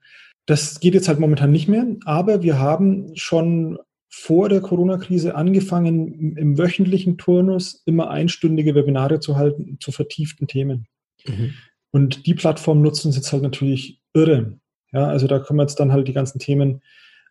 Das 0.47 0.81
geht 0.81 0.95
jetzt 0.95 1.09
halt 1.09 1.21
momentan 1.21 1.51
nicht 1.51 1.69
mehr, 1.69 1.85
aber 2.07 2.43
wir 2.43 2.59
haben 2.59 3.15
schon 3.17 3.79
vor 4.09 4.49
der 4.49 4.63
Corona-Krise 4.63 5.35
angefangen, 5.35 6.39
im 6.39 6.57
wöchentlichen 6.57 7.19
Turnus 7.19 7.83
immer 7.85 8.09
einstündige 8.09 8.75
Webinare 8.75 9.21
zu 9.21 9.37
halten 9.37 9.77
zu 9.79 9.93
vertieften 9.93 10.47
Themen. 10.47 10.87
Mhm. 11.27 11.53
Und 11.91 12.25
die 12.25 12.35
Plattform 12.35 12.81
nutzen 12.81 13.09
uns 13.09 13.17
jetzt 13.17 13.31
halt 13.31 13.43
natürlich 13.43 14.01
irre. 14.15 14.59
Ja, 14.91 15.07
also 15.09 15.27
da 15.27 15.39
können 15.39 15.59
wir 15.59 15.65
jetzt 15.65 15.81
dann 15.81 15.93
halt 15.93 16.09
die 16.09 16.15
ganzen 16.15 16.39
Themen 16.39 16.81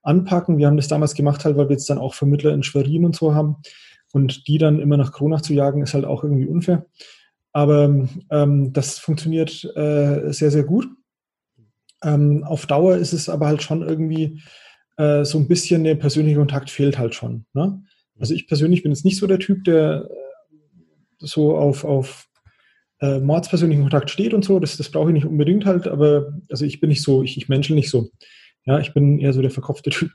anpacken. 0.03 0.57
Wir 0.57 0.67
haben 0.67 0.77
das 0.77 0.87
damals 0.87 1.15
gemacht, 1.15 1.43
halt, 1.45 1.57
weil 1.57 1.69
wir 1.69 1.73
jetzt 1.73 1.89
dann 1.89 1.97
auch 1.97 2.13
Vermittler 2.13 2.53
in 2.53 2.63
Schwerin 2.63 3.05
und 3.05 3.15
so 3.15 3.33
haben. 3.33 3.57
Und 4.11 4.47
die 4.47 4.59
dann 4.59 4.79
immer 4.79 4.97
nach 4.97 5.11
Kronach 5.11 5.41
zu 5.41 5.53
jagen, 5.53 5.81
ist 5.81 5.95
halt 5.95 6.05
auch 6.05 6.23
irgendwie 6.23 6.45
unfair. 6.45 6.85
Aber 7.51 8.07
ähm, 8.29 8.73
das 8.73 8.99
funktioniert 8.99 9.63
äh, 9.75 10.31
sehr, 10.31 10.51
sehr 10.51 10.63
gut. 10.63 10.87
Ähm, 12.03 12.43
auf 12.43 12.65
Dauer 12.65 12.97
ist 12.97 13.13
es 13.13 13.29
aber 13.29 13.47
halt 13.47 13.63
schon 13.63 13.81
irgendwie 13.81 14.41
äh, 14.97 15.23
so 15.23 15.39
ein 15.39 15.47
bisschen 15.47 15.83
der 15.83 15.95
persönliche 15.95 16.37
Kontakt 16.37 16.69
fehlt 16.69 16.97
halt 16.97 17.15
schon. 17.15 17.45
Ne? 17.53 17.81
Also 18.19 18.33
ich 18.33 18.47
persönlich 18.47 18.83
bin 18.83 18.91
jetzt 18.91 19.05
nicht 19.05 19.17
so 19.17 19.27
der 19.27 19.39
Typ, 19.39 19.63
der 19.63 20.09
äh, 20.09 20.55
so 21.19 21.55
auf, 21.55 21.83
auf 21.85 22.27
äh, 22.99 23.19
mordspersönlichen 23.19 23.83
Kontakt 23.83 24.09
steht 24.09 24.33
und 24.33 24.43
so. 24.43 24.59
Das, 24.59 24.77
das 24.77 24.89
brauche 24.89 25.09
ich 25.09 25.13
nicht 25.13 25.25
unbedingt 25.25 25.65
halt, 25.65 25.87
aber 25.87 26.33
also 26.49 26.65
ich 26.65 26.79
bin 26.79 26.89
nicht 26.89 27.03
so, 27.03 27.23
ich, 27.23 27.37
ich 27.37 27.49
menschel 27.49 27.75
nicht 27.75 27.89
so. 27.89 28.09
Ja, 28.65 28.79
ich 28.79 28.93
bin 28.93 29.19
eher 29.19 29.33
so 29.33 29.41
der 29.41 29.51
verkopfte 29.51 29.89
Typ. 29.89 30.11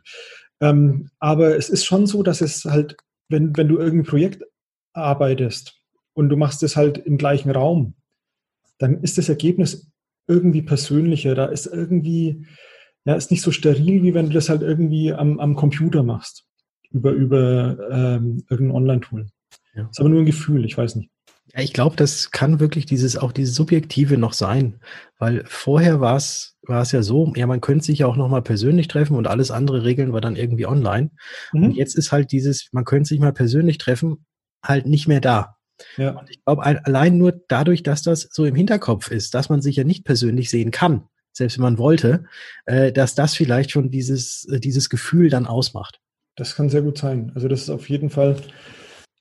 Ähm, 0.61 1.11
aber 1.19 1.57
es 1.57 1.69
ist 1.69 1.85
schon 1.85 2.07
so, 2.07 2.23
dass 2.23 2.41
es 2.41 2.65
halt, 2.65 2.97
wenn, 3.29 3.57
wenn 3.57 3.69
du 3.69 3.79
irgendein 3.79 4.09
Projekt 4.09 4.45
arbeitest 4.93 5.81
und 6.15 6.29
du 6.29 6.37
machst 6.37 6.63
es 6.63 6.77
halt 6.77 6.99
im 6.99 7.19
gleichen 7.19 7.51
Raum, 7.51 7.95
dann 8.79 9.03
ist 9.03 9.19
das 9.19 9.29
Ergebnis 9.29 9.91
irgendwie 10.27 10.63
persönlicher. 10.63 11.35
Da 11.35 11.47
ist 11.47 11.67
irgendwie, 11.67 12.47
ja, 13.05 13.15
ist 13.15 13.31
nicht 13.31 13.43
so 13.43 13.51
steril, 13.51 14.03
wie 14.03 14.15
wenn 14.15 14.27
du 14.27 14.33
das 14.33 14.49
halt 14.49 14.63
irgendwie 14.63 15.13
am, 15.13 15.39
am 15.41 15.55
Computer 15.55 16.03
machst. 16.03 16.45
Über, 16.91 17.11
über 17.11 17.77
ähm, 17.91 18.45
irgendein 18.49 18.77
Online-Tool. 18.77 19.27
Ja. 19.75 19.89
Ist 19.91 20.01
aber 20.01 20.09
nur 20.09 20.21
ein 20.21 20.27
Gefühl, 20.27 20.65
ich 20.65 20.77
weiß 20.77 20.97
nicht. 20.97 21.11
Ja, 21.55 21.63
ich 21.63 21.73
glaube, 21.73 21.97
das 21.97 22.31
kann 22.31 22.61
wirklich 22.61 22.87
dieses, 22.87 23.17
auch 23.17 23.33
dieses 23.33 23.55
Subjektive 23.55 24.19
noch 24.19 24.33
sein. 24.33 24.81
Weil 25.19 25.45
vorher 25.47 26.01
war 26.01 26.17
es, 26.17 26.57
war 26.63 26.83
es 26.83 26.93
ja 26.93 27.03
so, 27.03 27.33
ja, 27.37 27.47
man 27.47 27.61
könnte 27.61 27.85
sich 27.85 28.01
ja 28.01 28.07
auch 28.07 28.17
nochmal 28.17 28.43
persönlich 28.43 28.89
treffen 28.89 29.17
und 29.17 29.27
alles 29.27 29.51
andere 29.51 29.85
regeln 29.85 30.13
wir 30.13 30.21
dann 30.21 30.37
irgendwie 30.37 30.67
online. 30.67 31.11
Mhm. 31.53 31.65
Und 31.65 31.77
jetzt 31.77 31.97
ist 31.97 32.13
halt 32.13 32.33
dieses, 32.33 32.69
man 32.73 32.85
könnte 32.85 33.09
sich 33.09 33.21
mal 33.21 33.33
persönlich 33.33 33.79
treffen, 33.79 34.27
halt 34.63 34.87
nicht 34.87 35.09
mehr 35.09 35.21
da. 35.21 35.57
Ja. 35.97 36.19
Und 36.19 36.31
ich 36.31 36.45
glaube, 36.45 36.65
allein 36.65 37.19
nur 37.19 37.41
dadurch, 37.49 37.83
dass 37.83 38.03
das 38.03 38.29
so 38.31 38.45
im 38.45 38.55
Hinterkopf 38.55 39.11
ist, 39.11 39.35
dass 39.35 39.49
man 39.49 39.63
sich 39.63 39.77
ja 39.77 39.85
nicht 39.85 40.05
persönlich 40.05 40.51
sehen 40.51 40.71
kann, 40.71 41.05
selbst 41.33 41.57
wenn 41.59 41.63
man 41.63 41.79
wollte, 41.79 42.25
äh, 42.67 42.93
dass 42.93 43.15
das 43.15 43.35
vielleicht 43.35 43.71
schon 43.71 43.91
dieses, 43.91 44.47
äh, 44.51 44.61
dieses 44.61 44.91
Gefühl 44.91 45.31
dann 45.31 45.47
ausmacht. 45.47 46.01
Das 46.37 46.55
kann 46.55 46.69
sehr 46.69 46.83
gut 46.83 46.99
sein. 46.99 47.33
Also 47.35 47.49
das 47.49 47.63
ist 47.63 47.71
auf 47.71 47.89
jeden 47.89 48.11
Fall, 48.11 48.37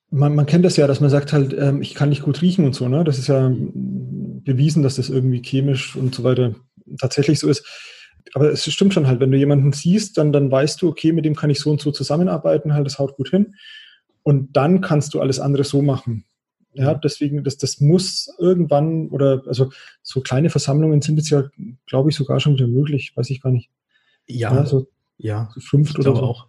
man, 0.09 0.35
man 0.35 0.45
kennt 0.45 0.65
das 0.65 0.77
ja, 0.77 0.87
dass 0.87 1.01
man 1.01 1.09
sagt 1.09 1.33
halt, 1.33 1.53
ähm, 1.57 1.81
ich 1.81 1.95
kann 1.95 2.09
nicht 2.09 2.23
gut 2.23 2.41
riechen 2.41 2.65
und 2.65 2.73
so, 2.73 2.87
ne? 2.87 3.03
Das 3.03 3.17
ist 3.17 3.27
ja 3.27 3.51
bewiesen, 3.53 4.83
dass 4.83 4.95
das 4.95 5.09
irgendwie 5.09 5.41
chemisch 5.41 5.95
und 5.95 6.15
so 6.15 6.23
weiter 6.23 6.55
tatsächlich 6.99 7.39
so 7.39 7.49
ist. 7.49 7.65
Aber 8.33 8.51
es 8.51 8.65
stimmt 8.71 8.93
schon 8.93 9.07
halt, 9.07 9.19
wenn 9.19 9.31
du 9.31 9.37
jemanden 9.37 9.73
siehst, 9.73 10.17
dann, 10.17 10.31
dann 10.31 10.51
weißt 10.51 10.81
du, 10.81 10.89
okay, 10.89 11.11
mit 11.11 11.25
dem 11.25 11.35
kann 11.35 11.49
ich 11.49 11.59
so 11.59 11.71
und 11.71 11.81
so 11.81 11.91
zusammenarbeiten, 11.91 12.73
halt, 12.73 12.85
das 12.85 12.99
haut 12.99 13.15
gut 13.15 13.29
hin. 13.29 13.55
Und 14.23 14.55
dann 14.55 14.81
kannst 14.81 15.13
du 15.13 15.21
alles 15.21 15.39
andere 15.39 15.63
so 15.63 15.81
machen. 15.81 16.25
Ja, 16.73 16.93
deswegen, 16.93 17.43
das, 17.43 17.57
das 17.57 17.79
muss 17.79 18.29
irgendwann 18.37 19.07
oder 19.09 19.41
also 19.47 19.71
so 20.03 20.21
kleine 20.21 20.51
Versammlungen 20.51 21.01
sind 21.01 21.17
jetzt 21.17 21.31
ja, 21.31 21.49
glaube 21.87 22.11
ich, 22.11 22.15
sogar 22.15 22.39
schon 22.39 22.53
wieder 22.53 22.67
möglich, 22.67 23.13
weiß 23.15 23.31
ich 23.31 23.41
gar 23.41 23.51
nicht. 23.51 23.71
Ja, 24.27 24.53
ja, 24.53 24.65
so, 24.65 24.87
ja 25.17 25.49
fünft 25.57 25.97
oder 25.97 26.15
so. 26.15 26.21
auch. 26.21 26.47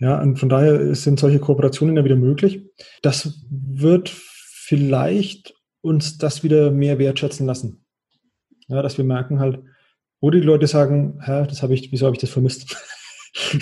Ja, 0.00 0.20
und 0.20 0.38
von 0.38 0.48
daher 0.48 0.94
sind 0.94 1.20
solche 1.20 1.38
Kooperationen 1.38 1.96
ja 1.96 2.04
wieder 2.04 2.16
möglich. 2.16 2.62
Das 3.02 3.44
wird 3.50 4.08
vielleicht 4.08 5.54
uns 5.82 6.18
das 6.18 6.42
wieder 6.42 6.70
mehr 6.70 6.98
wertschätzen 6.98 7.46
lassen. 7.46 7.84
Ja, 8.68 8.82
dass 8.82 8.96
wir 8.96 9.04
merken 9.04 9.40
halt, 9.40 9.60
wo 10.20 10.30
die 10.30 10.40
Leute 10.40 10.66
sagen, 10.66 11.20
hä, 11.24 11.46
das 11.46 11.62
habe 11.62 11.74
ich, 11.74 11.92
wieso 11.92 12.06
habe 12.06 12.16
ich 12.16 12.20
das 12.20 12.30
vermisst? 12.30 12.76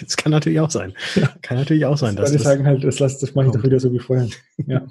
das 0.00 0.16
kann 0.16 0.32
natürlich 0.32 0.60
auch 0.60 0.70
sein. 0.70 0.94
Kann 1.42 1.58
natürlich 1.58 1.84
auch 1.84 1.96
sein. 1.96 2.16
Das 2.16 2.30
dass 2.30 2.38
die 2.38 2.44
sagen 2.44 2.66
halt, 2.66 2.84
das, 2.84 2.96
das 2.96 3.34
mache 3.34 3.46
ich 3.46 3.52
doch 3.52 3.62
wieder 3.62 3.80
so 3.80 3.92
wie 3.92 3.98
vorher. 3.98 4.28
Ja. 4.66 4.86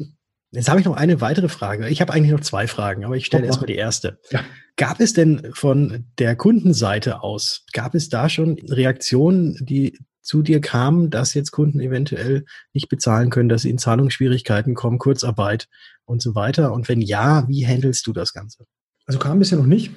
Jetzt 0.52 0.70
habe 0.70 0.80
ich 0.80 0.86
noch 0.86 0.98
eine 0.98 1.22
weitere 1.22 1.48
Frage. 1.48 1.90
Ich 1.90 2.02
habe 2.02 2.12
eigentlich 2.12 2.32
noch 2.32 2.40
zwei 2.40 2.66
Fragen, 2.66 3.06
aber 3.06 3.16
ich 3.16 3.26
stelle 3.26 3.46
erstmal 3.46 3.68
die 3.68 3.76
erste. 3.76 4.20
Ja. 4.32 4.44
Gab 4.78 5.00
es 5.00 5.14
denn 5.14 5.52
von 5.54 6.06
der 6.18 6.36
Kundenseite 6.36 7.22
aus, 7.22 7.66
gab 7.72 7.94
es 7.94 8.10
da 8.10 8.30
schon 8.30 8.58
Reaktionen, 8.68 9.58
die 9.62 10.00
zu 10.22 10.42
dir 10.42 10.60
kamen, 10.62 11.10
dass 11.10 11.34
jetzt 11.34 11.52
Kunden 11.52 11.80
eventuell 11.80 12.46
nicht 12.74 12.90
bezahlen 12.90 13.30
können, 13.30 13.50
dass 13.50 13.64
sie 13.64 13.70
in 13.70 13.78
Zahlungsschwierigkeiten 13.78 14.76
kommen, 14.76 14.98
Kurzarbeit 14.98 15.68
und 16.06 16.22
so 16.22 16.34
weiter? 16.34 16.74
Und 16.74 16.90
wenn 16.90 17.02
ja, 17.02 17.48
wie 17.48 17.66
handelst 17.66 18.08
du 18.08 18.14
das 18.14 18.34
Ganze? 18.34 18.66
Also 19.06 19.20
kam 19.20 19.40
bisher 19.40 19.58
noch 19.58 19.66
nicht. 19.66 19.92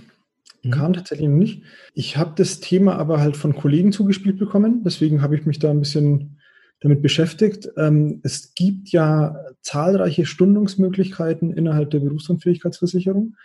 Mhm. 0.63 0.71
Kam 0.71 0.93
tatsächlich 0.93 1.29
noch 1.29 1.37
nicht. 1.37 1.63
Ich 1.95 2.17
habe 2.17 2.33
das 2.37 2.61
Thema 2.61 2.97
aber 2.97 3.21
halt 3.21 3.37
von 3.37 3.55
Kollegen 3.55 3.93
zugespielt 3.93 4.39
bekommen. 4.39 4.83
Deswegen 4.85 5.23
habe 5.23 5.37
ich 5.37 5.47
mich 5.47 5.59
da 5.59 5.71
ein 5.71 5.81
bisschen 5.81 6.41
damit 6.83 7.01
beschäftigt. 7.01 7.69
Ähm, 7.77 8.21
es 8.23 8.55
gibt 8.55 8.91
ja 8.91 9.37
zahlreiche 9.63 10.27
Stundungsmöglichkeiten 10.27 11.53
innerhalb 11.53 11.91
der 11.91 12.01
Berufsunfähigkeitsversicherung. 12.01 13.37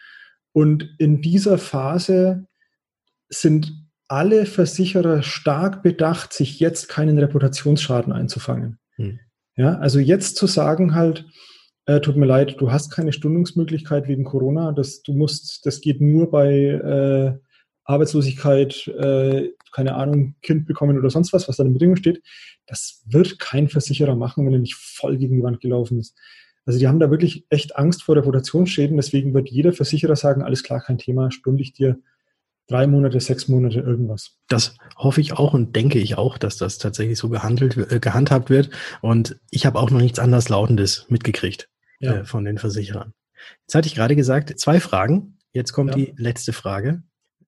Und 0.53 0.89
in 0.97 1.21
dieser 1.21 1.57
Phase 1.57 2.47
sind 3.29 3.71
alle 4.07 4.45
Versicherer 4.45 5.21
stark 5.21 5.83
bedacht, 5.83 6.33
sich 6.33 6.59
jetzt 6.59 6.89
keinen 6.89 7.19
Reputationsschaden 7.19 8.11
einzufangen. 8.11 8.79
Hm. 8.95 9.19
Ja, 9.55 9.77
also 9.77 9.99
jetzt 9.99 10.37
zu 10.37 10.47
sagen 10.47 10.95
halt, 10.95 11.25
äh, 11.85 11.99
tut 11.99 12.15
mir 12.15 12.25
leid, 12.25 12.55
du 12.59 12.71
hast 12.71 12.89
keine 12.91 13.13
Stundungsmöglichkeit 13.13 14.07
wegen 14.07 14.23
Corona, 14.23 14.71
das, 14.71 15.01
du 15.03 15.13
musst, 15.13 15.65
das 15.65 15.81
geht 15.81 16.01
nur 16.01 16.31
bei 16.31 16.53
äh, 16.53 17.37
Arbeitslosigkeit, 17.87 18.87
äh, 18.87 19.49
keine 19.71 19.95
Ahnung, 19.95 20.35
Kind 20.41 20.67
bekommen 20.67 20.97
oder 20.97 21.09
sonst 21.09 21.33
was, 21.33 21.47
was 21.47 21.57
da 21.57 21.63
in 21.63 21.73
Bedingungen 21.73 21.97
steht. 21.97 22.21
Das 22.67 23.03
wird 23.07 23.39
kein 23.39 23.69
Versicherer 23.69 24.15
machen, 24.15 24.45
wenn 24.45 24.53
er 24.53 24.59
nicht 24.59 24.75
voll 24.75 25.17
gegen 25.17 25.37
die 25.37 25.43
Wand 25.43 25.61
gelaufen 25.61 25.99
ist. 25.99 26.15
Also 26.65 26.79
die 26.79 26.87
haben 26.87 26.99
da 26.99 27.09
wirklich 27.09 27.45
echt 27.49 27.77
Angst 27.77 28.03
vor 28.03 28.17
Reputationsschäden, 28.17 28.97
deswegen 28.97 29.33
wird 29.33 29.49
jeder 29.49 29.71
Versicherer 29.71 30.17
sagen, 30.17 30.43
alles 30.43 30.63
klar, 30.63 30.81
kein 30.81 30.97
Thema, 30.97 31.31
stunde 31.31 31.63
ich 31.63 31.71
dir 31.71 31.97
drei 32.67 32.87
Monate, 32.87 33.21
sechs 33.21 33.47
Monate 33.47 33.79
irgendwas. 33.79 34.37
Das 34.49 34.75
hoffe 34.97 35.21
ich 35.21 35.31
auch 35.31 35.53
und 35.53 35.77
denke 35.77 35.99
ich 35.99 36.17
auch, 36.17 36.37
dass 36.37 36.57
das 36.57 36.77
tatsächlich 36.77 37.17
so 37.17 37.29
gehandelt, 37.29 37.77
äh, 37.77 38.01
gehandhabt 38.01 38.49
wird. 38.49 38.69
Und 39.01 39.39
ich 39.49 39.65
habe 39.65 39.79
auch 39.79 39.89
noch 39.89 40.01
nichts 40.01 40.19
anderes 40.19 40.49
Lautendes 40.49 41.05
mitgekriegt 41.07 41.69
ja. 42.01 42.17
äh, 42.17 42.25
von 42.25 42.43
den 42.43 42.57
Versicherern. 42.57 43.13
Jetzt 43.61 43.75
hatte 43.75 43.87
ich 43.87 43.95
gerade 43.95 44.17
gesagt, 44.17 44.59
zwei 44.59 44.81
Fragen. 44.81 45.37
Jetzt 45.53 45.71
kommt 45.71 45.91
ja. 45.91 45.95
die 45.95 46.13
letzte 46.17 46.51
Frage. 46.51 47.03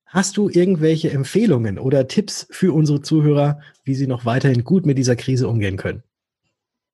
Hast 0.10 0.38
du 0.38 0.50
irgendwelche 0.50 1.12
Empfehlungen 1.12 1.78
oder 1.78 2.08
Tipps 2.08 2.48
für 2.50 2.74
unsere 2.74 3.02
Zuhörer, 3.02 3.62
wie 3.84 3.94
sie 3.94 4.08
noch 4.08 4.26
weiterhin 4.26 4.64
gut 4.64 4.86
mit 4.88 4.98
dieser 4.98 5.16
Krise 5.16 5.48
umgehen 5.48 5.78
können? 5.78 6.02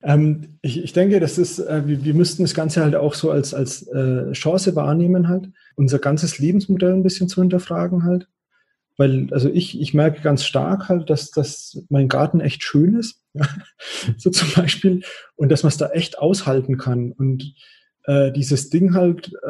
Ähm, 0.03 0.57
ich, 0.61 0.83
ich, 0.83 0.91
denke, 0.91 1.21
das 1.21 1.37
ist, 1.37 1.59
äh, 1.59 1.87
wir, 1.87 2.03
wir, 2.03 2.13
müssten 2.13 2.43
das 2.43 2.53
Ganze 2.53 2.83
halt 2.83 2.93
auch 2.93 3.13
so 3.13 3.31
als, 3.31 3.53
als 3.53 3.87
äh, 3.87 4.33
Chance 4.33 4.75
wahrnehmen, 4.75 5.29
halt, 5.29 5.49
unser 5.75 5.97
ganzes 5.97 6.39
Lebensmodell 6.39 6.93
ein 6.93 7.03
bisschen 7.03 7.29
zu 7.29 7.41
hinterfragen 7.41 8.03
halt. 8.03 8.27
Weil, 8.97 9.29
also 9.31 9.49
ich, 9.49 9.79
ich 9.79 9.93
merke 9.93 10.21
ganz 10.21 10.43
stark 10.43 10.89
halt, 10.89 11.09
dass, 11.09 11.31
dass 11.31 11.81
mein 11.89 12.09
Garten 12.09 12.41
echt 12.41 12.63
schön 12.63 12.95
ist, 12.95 13.23
so 14.17 14.29
zum 14.29 14.49
Beispiel, 14.55 15.03
und 15.35 15.49
dass 15.49 15.63
man 15.63 15.69
es 15.69 15.77
da 15.77 15.89
echt 15.89 16.19
aushalten 16.19 16.77
kann. 16.77 17.13
Und 17.13 17.55
äh, 18.03 18.33
dieses 18.33 18.69
Ding 18.69 18.93
halt, 18.93 19.31
äh, 19.43 19.47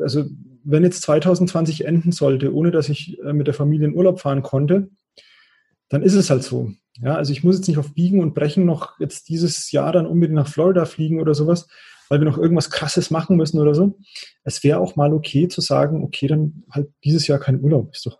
also 0.00 0.26
wenn 0.70 0.84
jetzt 0.84 1.02
2020 1.02 1.86
enden 1.86 2.12
sollte, 2.12 2.54
ohne 2.54 2.70
dass 2.70 2.88
ich 2.88 3.18
äh, 3.20 3.32
mit 3.32 3.46
der 3.46 3.54
Familie 3.54 3.88
in 3.88 3.94
Urlaub 3.94 4.20
fahren 4.20 4.42
konnte, 4.42 4.90
dann 5.88 6.02
ist 6.02 6.14
es 6.14 6.28
halt 6.28 6.42
so. 6.42 6.70
Ja, 7.00 7.14
also 7.14 7.32
ich 7.32 7.42
muss 7.42 7.56
jetzt 7.56 7.68
nicht 7.68 7.78
auf 7.78 7.94
Biegen 7.94 8.20
und 8.20 8.34
Brechen 8.34 8.64
noch 8.64 8.98
jetzt 9.00 9.28
dieses 9.28 9.70
Jahr 9.72 9.92
dann 9.92 10.06
unbedingt 10.06 10.36
nach 10.36 10.48
Florida 10.48 10.84
fliegen 10.84 11.20
oder 11.20 11.34
sowas, 11.34 11.68
weil 12.08 12.20
wir 12.20 12.26
noch 12.26 12.38
irgendwas 12.38 12.70
Krasses 12.70 13.10
machen 13.10 13.36
müssen 13.36 13.60
oder 13.60 13.74
so. 13.74 13.98
Es 14.44 14.62
wäre 14.62 14.80
auch 14.80 14.96
mal 14.96 15.14
okay 15.14 15.48
zu 15.48 15.60
sagen, 15.60 16.02
okay, 16.02 16.26
dann 16.26 16.64
halt 16.70 16.90
dieses 17.04 17.26
Jahr 17.26 17.38
kein 17.38 17.60
Urlaub, 17.62 17.94
ist 17.94 18.04
doch 18.04 18.18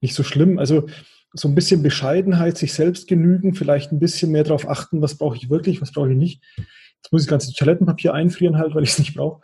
nicht 0.00 0.14
so 0.14 0.22
schlimm. 0.22 0.58
Also 0.58 0.86
so 1.32 1.48
ein 1.48 1.54
bisschen 1.54 1.82
Bescheidenheit, 1.82 2.58
sich 2.58 2.74
selbst 2.74 3.08
genügen, 3.08 3.54
vielleicht 3.54 3.90
ein 3.90 4.00
bisschen 4.00 4.30
mehr 4.30 4.44
darauf 4.44 4.68
achten, 4.68 5.00
was 5.00 5.16
brauche 5.16 5.36
ich 5.36 5.50
wirklich, 5.50 5.80
was 5.80 5.92
brauche 5.92 6.10
ich 6.10 6.16
nicht. 6.16 6.42
Jetzt 6.56 7.10
muss 7.10 7.22
ich 7.22 7.26
das 7.26 7.30
ganze 7.30 7.52
Toilettenpapier 7.54 8.14
einfrieren 8.14 8.58
halt, 8.58 8.74
weil 8.74 8.84
ich 8.84 8.90
es 8.90 8.98
nicht 8.98 9.14
brauche. 9.14 9.40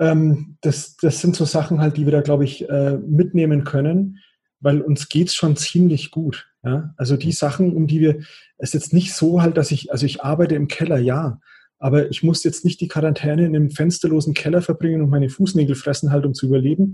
Ähm, 0.00 0.56
das, 0.62 0.96
das 0.96 1.20
sind 1.20 1.36
so 1.36 1.44
Sachen 1.44 1.80
halt, 1.80 1.96
die 1.96 2.06
wir 2.06 2.12
da, 2.12 2.22
glaube 2.22 2.44
ich, 2.44 2.68
äh, 2.68 2.96
mitnehmen 2.96 3.64
können, 3.64 4.18
weil 4.58 4.80
uns 4.80 5.08
geht's 5.08 5.34
schon 5.34 5.56
ziemlich 5.56 6.10
gut. 6.10 6.48
Ja, 6.62 6.92
also 6.96 7.16
die 7.16 7.32
Sachen, 7.32 7.74
um 7.74 7.86
die 7.86 8.00
wir, 8.00 8.18
es 8.58 8.70
ist 8.70 8.74
jetzt 8.74 8.92
nicht 8.92 9.14
so 9.14 9.40
halt, 9.40 9.56
dass 9.56 9.70
ich, 9.70 9.92
also 9.92 10.04
ich 10.04 10.22
arbeite 10.22 10.54
im 10.54 10.68
Keller, 10.68 10.98
ja, 10.98 11.40
aber 11.78 12.10
ich 12.10 12.22
muss 12.22 12.44
jetzt 12.44 12.64
nicht 12.64 12.80
die 12.82 12.88
Quarantäne 12.88 13.46
in 13.46 13.56
einem 13.56 13.70
fensterlosen 13.70 14.34
Keller 14.34 14.60
verbringen 14.60 15.00
und 15.00 15.08
meine 15.08 15.30
Fußnägel 15.30 15.74
fressen 15.74 16.10
halt, 16.10 16.26
um 16.26 16.34
zu 16.34 16.46
überleben, 16.46 16.92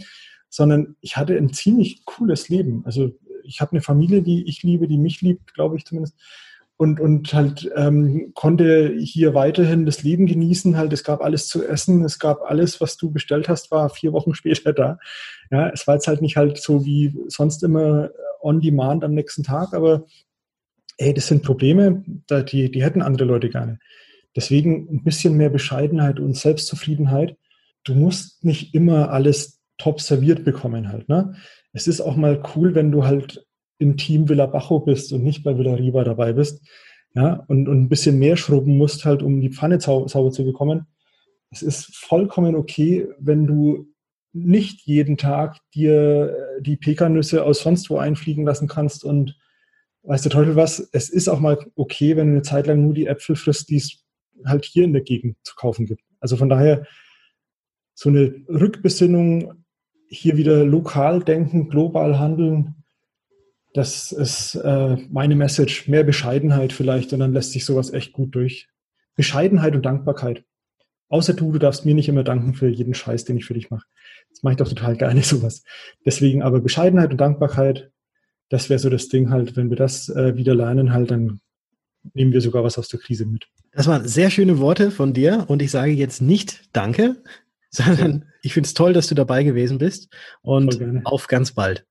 sondern 0.49 0.95
ich 1.01 1.17
hatte 1.17 1.37
ein 1.37 1.53
ziemlich 1.53 2.05
cooles 2.05 2.49
Leben. 2.49 2.83
Also 2.85 3.11
ich 3.43 3.61
habe 3.61 3.73
eine 3.73 3.81
Familie, 3.81 4.23
die 4.23 4.49
ich 4.49 4.63
liebe, 4.63 4.87
die 4.87 4.99
mich 4.99 5.21
liebt, 5.21 5.55
glaube 5.55 5.77
ich 5.77 5.85
zumindest. 5.85 6.17
Und, 6.78 7.00
und 7.00 7.33
halt 7.33 7.71
ähm, 7.75 8.33
konnte 8.35 8.95
hier 8.99 9.33
weiterhin 9.33 9.87
das 9.87 10.02
Leben 10.02 10.26
genießen. 10.26 10.76
Halt, 10.76 10.92
es 10.92 11.04
gab 11.04 11.23
alles 11.23 11.49
zu 11.49 11.66
essen, 11.66 12.04
es 12.04 12.18
gab 12.18 12.42
alles, 12.42 12.83
was 12.83 12.99
du 12.99 13.11
bestellt 13.11 13.49
hast, 13.49 13.71
war 13.71 13.88
vier 13.88 14.12
Wochen 14.12 14.35
später 14.35 14.73
da. 14.73 14.99
Ja, 15.50 15.71
es 15.71 15.87
war 15.87 15.95
jetzt 15.95 16.06
halt 16.06 16.21
nicht 16.21 16.37
halt 16.37 16.59
so 16.59 16.85
wie 16.85 17.16
sonst 17.28 17.62
immer 17.62 18.11
on 18.42 18.61
demand 18.61 19.04
am 19.04 19.14
nächsten 19.14 19.42
Tag, 19.42 19.73
aber 19.73 20.04
ey, 20.99 21.14
das 21.14 21.26
sind 21.28 21.42
Probleme, 21.42 22.04
die, 22.30 22.71
die 22.71 22.83
hätten 22.83 23.02
andere 23.02 23.25
Leute 23.25 23.49
gerne. 23.49 23.78
Deswegen 24.35 24.88
ein 24.90 25.02
bisschen 25.02 25.37
mehr 25.37 25.50
Bescheidenheit 25.50 26.21
und 26.21 26.37
Selbstzufriedenheit. 26.37 27.37
Du 27.85 27.95
musst 27.95 28.45
nicht 28.45 28.75
immer 28.75 29.11
alles 29.11 29.61
top 29.78 30.00
serviert 30.00 30.45
bekommen 30.45 30.88
halt. 30.90 31.09
Ne? 31.09 31.35
Es 31.73 31.87
ist 31.87 32.00
auch 32.00 32.16
mal 32.16 32.42
cool, 32.54 32.75
wenn 32.75 32.92
du 32.92 33.04
halt 33.04 33.46
im 33.78 33.97
Team 33.97 34.28
Villa 34.28 34.47
Bajo 34.47 34.80
bist 34.80 35.12
und 35.12 35.23
nicht 35.23 35.42
bei 35.42 35.56
Villa 35.59 35.75
Riva 35.75 36.04
dabei 36.04 36.33
bist. 36.33 36.62
Ja, 37.14 37.45
und, 37.49 37.68
und 37.68 37.83
ein 37.83 37.88
bisschen 37.88 38.18
mehr 38.18 38.37
schrubben 38.37 38.76
musst 38.76 39.04
halt, 39.04 39.23
um 39.23 39.40
die 39.40 39.50
Pfanne 39.50 39.80
sau 39.80 40.06
sauber 40.06 40.33
zu 40.33 40.45
bekommen. 40.45 40.87
Es 41.50 41.62
ist 41.62 41.97
vollkommen 41.97 42.54
okay, 42.54 43.09
wenn 43.18 43.47
du 43.47 43.87
nicht 44.35 44.83
jeden 44.83 45.16
Tag 45.16 45.59
dir 45.75 46.37
äh, 46.59 46.62
die 46.62 46.76
Pekannüsse 46.76 47.45
aus 47.45 47.61
sonst 47.61 47.88
wo 47.88 47.97
einfliegen 47.97 48.45
lassen 48.45 48.68
kannst 48.68 49.02
und 49.02 49.38
weiß 50.02 50.23
der 50.23 50.30
Teufel 50.30 50.56
was, 50.56 50.88
es 50.92 51.09
ist 51.09 51.28
auch 51.28 51.40
mal 51.40 51.59
okay, 51.75 52.16
wenn 52.16 52.28
du 52.28 52.33
eine 52.35 52.42
Zeit 52.42 52.66
lang 52.66 52.83
nur 52.83 52.95
die 52.95 53.06
Äpfel 53.06 53.35
frisst, 53.35 53.71
die 53.71 53.76
es 53.76 54.04
halt 54.45 54.64
hier 54.64 54.85
in 54.85 54.92
der 54.92 55.02
Gegend 55.02 55.38
zu 55.42 55.54
kaufen 55.56 55.87
gibt. 55.87 56.02
Also 56.21 56.37
von 56.37 56.49
daher 56.49 56.87
so 57.95 58.11
eine 58.11 58.45
Rückbesinnung, 58.49 59.64
hier 60.09 60.37
wieder 60.37 60.64
lokal 60.64 61.25
denken, 61.25 61.68
global 61.68 62.18
handeln, 62.18 62.75
das 63.76 64.11
ist 64.11 64.54
äh, 64.54 64.97
meine 65.11 65.37
Message. 65.37 65.87
Mehr 65.87 66.02
Bescheidenheit 66.02 66.73
vielleicht 66.73 67.12
und 67.12 67.21
dann 67.21 67.35
lässt 67.35 67.52
sich 67.52 67.66
sowas 67.66 67.92
echt 67.92 68.14
gut 68.14 68.35
durch. 68.35 68.68
Bescheidenheit 69.16 69.75
und 69.75 69.85
Dankbarkeit. 69.85 70.45
Außer 71.09 71.35
du, 71.35 71.52
du 71.52 71.59
darfst 71.59 71.85
mir 71.85 71.95
nicht 71.95 72.09
immer 72.09 72.25
danken 72.25 72.54
für 72.54 72.68
jeden 72.68 72.95
Scheiß, 72.95 73.26
den 73.26 73.37
ich 73.37 73.45
für 73.45 73.52
dich 73.52 73.68
mache. 73.68 73.87
Das 74.30 74.42
mache 74.42 74.52
ich 74.52 74.56
doch 74.56 74.68
total 74.68 74.97
gerne, 74.97 75.23
sowas. 75.23 75.62
Deswegen 76.06 76.42
aber 76.42 76.61
Bescheidenheit 76.61 77.11
und 77.11 77.21
Dankbarkeit, 77.21 77.90
das 78.49 78.71
wäre 78.71 78.78
so 78.78 78.88
das 78.88 79.09
Ding 79.09 79.28
halt, 79.28 79.56
wenn 79.56 79.68
wir 79.68 79.76
das 79.76 80.09
äh, 80.09 80.37
wieder 80.37 80.54
lernen, 80.54 80.95
halt, 80.95 81.11
dann 81.11 81.40
nehmen 82.14 82.33
wir 82.33 82.40
sogar 82.40 82.64
was 82.64 82.78
aus 82.78 82.88
der 82.88 83.00
Krise 83.00 83.26
mit. 83.26 83.47
Das 83.73 83.87
waren 83.87 84.09
sehr 84.09 84.30
schöne 84.30 84.59
Worte 84.59 84.90
von 84.90 85.12
dir 85.12 85.45
und 85.49 85.61
ich 85.61 85.71
sage 85.71 85.92
jetzt 85.92 86.23
nicht 86.23 86.62
Danke, 86.73 87.16
sondern 87.71 88.25
ich 88.40 88.54
finde 88.54 88.68
es 88.68 88.75
toll, 88.75 88.95
dass 88.95 89.09
du 89.09 89.14
dabei 89.14 89.42
gewesen 89.42 89.76
bist 89.76 90.09
und 90.40 91.04
auf 91.04 91.26
ganz 91.26 91.52
bald. 91.52 91.85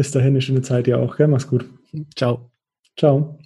Bis 0.00 0.12
dahin 0.12 0.28
eine 0.28 0.40
schöne 0.40 0.62
Zeit 0.62 0.86
ja 0.86 0.96
auch, 0.96 1.18
gell? 1.18 1.28
Mach's 1.28 1.46
gut. 1.46 1.68
Ciao. 2.16 2.50
Ciao. 2.96 3.38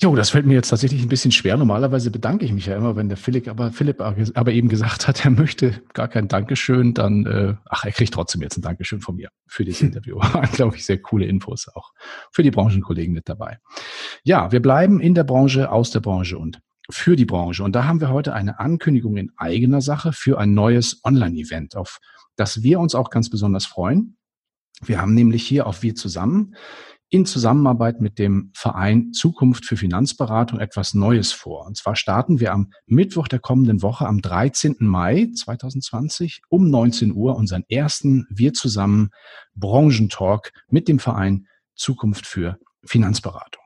Jo, 0.00 0.16
das 0.16 0.30
fällt 0.30 0.44
mir 0.44 0.54
jetzt 0.54 0.70
tatsächlich 0.70 1.02
ein 1.02 1.08
bisschen 1.08 1.30
schwer. 1.30 1.56
Normalerweise 1.56 2.10
bedanke 2.10 2.44
ich 2.44 2.52
mich 2.52 2.66
ja 2.66 2.74
immer, 2.74 2.96
wenn 2.96 3.08
der 3.08 3.16
Philipp 3.16 3.46
aber, 3.46 3.70
Philipp 3.70 4.00
aber 4.00 4.50
eben 4.50 4.68
gesagt 4.68 5.06
hat, 5.06 5.24
er 5.24 5.30
möchte 5.30 5.82
gar 5.92 6.08
kein 6.08 6.26
Dankeschön, 6.26 6.94
dann, 6.94 7.26
äh, 7.26 7.54
ach, 7.66 7.84
er 7.84 7.92
kriegt 7.92 8.12
trotzdem 8.12 8.42
jetzt 8.42 8.58
ein 8.58 8.62
Dankeschön 8.62 9.00
von 9.00 9.14
mir 9.14 9.28
für 9.46 9.64
dieses 9.64 9.82
Interview. 9.82 10.16
Waren, 10.18 10.50
glaube 10.50 10.74
ich, 10.74 10.84
sehr 10.84 11.00
coole 11.00 11.26
Infos 11.26 11.68
auch 11.76 11.92
für 12.32 12.42
die 12.42 12.50
Branchenkollegen 12.50 13.14
mit 13.14 13.28
dabei. 13.28 13.58
Ja, 14.24 14.50
wir 14.50 14.60
bleiben 14.60 14.98
in 14.98 15.14
der 15.14 15.22
Branche, 15.22 15.70
aus 15.70 15.92
der 15.92 16.00
Branche 16.00 16.38
und 16.38 16.58
für 16.90 17.14
die 17.14 17.24
Branche. 17.24 17.62
Und 17.62 17.76
da 17.76 17.84
haben 17.84 18.00
wir 18.00 18.10
heute 18.10 18.34
eine 18.34 18.58
Ankündigung 18.58 19.16
in 19.16 19.30
eigener 19.36 19.80
Sache 19.80 20.12
für 20.12 20.40
ein 20.40 20.54
neues 20.54 21.02
Online-Event, 21.04 21.76
auf 21.76 22.00
das 22.34 22.64
wir 22.64 22.80
uns 22.80 22.96
auch 22.96 23.10
ganz 23.10 23.30
besonders 23.30 23.64
freuen. 23.64 24.16
Wir 24.84 25.00
haben 25.00 25.14
nämlich 25.14 25.46
hier 25.46 25.66
auf 25.66 25.82
Wir 25.82 25.94
zusammen 25.94 26.54
in 27.10 27.26
Zusammenarbeit 27.26 28.00
mit 28.00 28.20
dem 28.20 28.52
Verein 28.54 29.12
Zukunft 29.12 29.66
für 29.66 29.76
Finanzberatung 29.76 30.60
etwas 30.60 30.94
Neues 30.94 31.32
vor. 31.32 31.66
Und 31.66 31.76
zwar 31.76 31.96
starten 31.96 32.38
wir 32.38 32.52
am 32.52 32.70
Mittwoch 32.86 33.26
der 33.26 33.40
kommenden 33.40 33.82
Woche, 33.82 34.06
am 34.06 34.22
13. 34.22 34.76
Mai 34.78 35.28
2020 35.34 36.42
um 36.48 36.70
19 36.70 37.12
Uhr 37.12 37.34
unseren 37.34 37.64
ersten 37.68 38.26
Wir 38.30 38.52
zusammen 38.52 39.10
Branchentalk 39.56 40.52
mit 40.68 40.86
dem 40.86 41.00
Verein 41.00 41.48
Zukunft 41.74 42.26
für 42.26 42.58
Finanzberatung. 42.84 43.62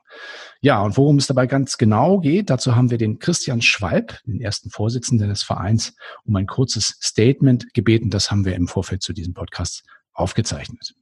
Ja, 0.61 0.81
und 0.81 0.97
worum 0.97 1.17
es 1.17 1.27
dabei 1.27 1.45
ganz 1.45 1.77
genau 1.77 2.19
geht, 2.19 2.49
dazu 2.49 2.75
haben 2.75 2.89
wir 2.89 2.97
den 2.97 3.19
Christian 3.19 3.61
Schwalb, 3.61 4.19
den 4.25 4.41
ersten 4.41 4.71
Vorsitzenden 4.71 5.29
des 5.29 5.43
Vereins, 5.43 5.93
um 6.23 6.35
ein 6.35 6.47
kurzes 6.47 6.97
Statement 7.01 7.73
gebeten. 7.73 8.09
Das 8.09 8.31
haben 8.31 8.45
wir 8.45 8.55
im 8.55 8.67
Vorfeld 8.67 9.03
zu 9.03 9.13
diesem 9.13 9.35
Podcast 9.35 9.83
aufgezeichnet. 10.13 10.95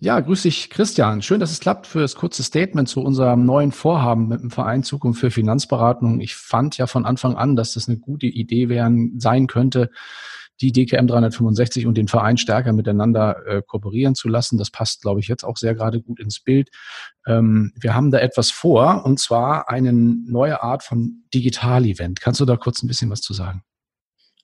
Ja, 0.00 0.20
grüß 0.20 0.42
dich, 0.42 0.70
Christian. 0.70 1.22
Schön, 1.22 1.40
dass 1.40 1.50
es 1.50 1.58
klappt 1.58 1.88
für 1.88 1.98
das 1.98 2.14
kurze 2.14 2.44
Statement 2.44 2.88
zu 2.88 3.02
unserem 3.02 3.44
neuen 3.44 3.72
Vorhaben 3.72 4.28
mit 4.28 4.40
dem 4.40 4.50
Verein 4.50 4.84
Zukunft 4.84 5.18
für 5.18 5.32
Finanzberatung. 5.32 6.20
Ich 6.20 6.36
fand 6.36 6.78
ja 6.78 6.86
von 6.86 7.04
Anfang 7.04 7.34
an, 7.34 7.56
dass 7.56 7.74
das 7.74 7.88
eine 7.88 7.98
gute 7.98 8.26
Idee 8.26 8.68
werden, 8.68 9.18
sein 9.18 9.48
könnte, 9.48 9.90
die 10.60 10.70
DKM 10.70 11.08
365 11.08 11.86
und 11.86 11.96
den 11.96 12.06
Verein 12.06 12.36
stärker 12.36 12.72
miteinander 12.72 13.44
äh, 13.44 13.60
kooperieren 13.66 14.14
zu 14.14 14.28
lassen. 14.28 14.56
Das 14.56 14.70
passt, 14.70 15.02
glaube 15.02 15.18
ich, 15.18 15.26
jetzt 15.26 15.42
auch 15.42 15.56
sehr 15.56 15.74
gerade 15.74 16.00
gut 16.00 16.20
ins 16.20 16.38
Bild. 16.38 16.70
Ähm, 17.26 17.72
wir 17.80 17.96
haben 17.96 18.12
da 18.12 18.18
etwas 18.18 18.52
vor, 18.52 19.04
und 19.04 19.18
zwar 19.18 19.68
eine 19.68 19.92
neue 19.92 20.62
Art 20.62 20.84
von 20.84 21.24
Digital-Event. 21.34 22.20
Kannst 22.20 22.38
du 22.38 22.44
da 22.44 22.56
kurz 22.56 22.84
ein 22.84 22.86
bisschen 22.86 23.10
was 23.10 23.20
zu 23.20 23.34
sagen? 23.34 23.64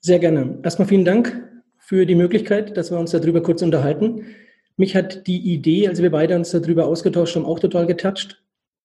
Sehr 0.01 0.19
gerne. 0.19 0.59
Erstmal 0.65 0.89
vielen 0.89 1.05
Dank 1.05 1.49
für 1.79 2.07
die 2.07 2.17
Möglichkeit, 2.17 2.77
dass 2.77 2.91
wir 2.91 2.99
uns 2.99 3.13
darüber 3.13 3.41
kurz 3.41 3.63
unterhalten. 3.63 4.25
Mich 4.76 4.97
hat 4.97 5.26
die 5.26 5.52
Idee, 5.52 5.88
als 5.88 6.02
wir 6.02 6.11
beide 6.11 6.35
uns 6.37 6.50
darüber 6.50 6.87
ausgetauscht 6.87 7.37
haben, 7.37 7.46
auch 7.46 7.61
total 7.61 7.87
getoucht, 7.87 8.42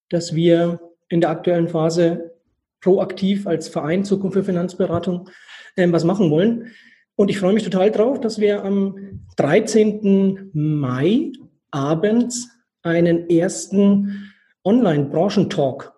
dass 0.08 0.34
wir 0.34 0.80
in 1.08 1.20
der 1.20 1.30
aktuellen 1.30 1.68
Phase 1.68 2.32
proaktiv 2.80 3.46
als 3.46 3.68
Verein 3.68 4.04
Zukunft 4.04 4.34
für 4.34 4.44
Finanzberatung 4.44 5.28
ähm, 5.76 5.92
was 5.92 6.04
machen 6.04 6.30
wollen. 6.30 6.72
Und 7.16 7.28
ich 7.28 7.38
freue 7.38 7.52
mich 7.52 7.64
total 7.64 7.90
drauf, 7.90 8.20
dass 8.20 8.40
wir 8.40 8.64
am 8.64 9.26
13. 9.36 10.50
Mai 10.52 11.32
abends 11.70 12.48
einen 12.82 13.28
ersten 13.28 14.32
Online-Branchentalk 14.64 15.92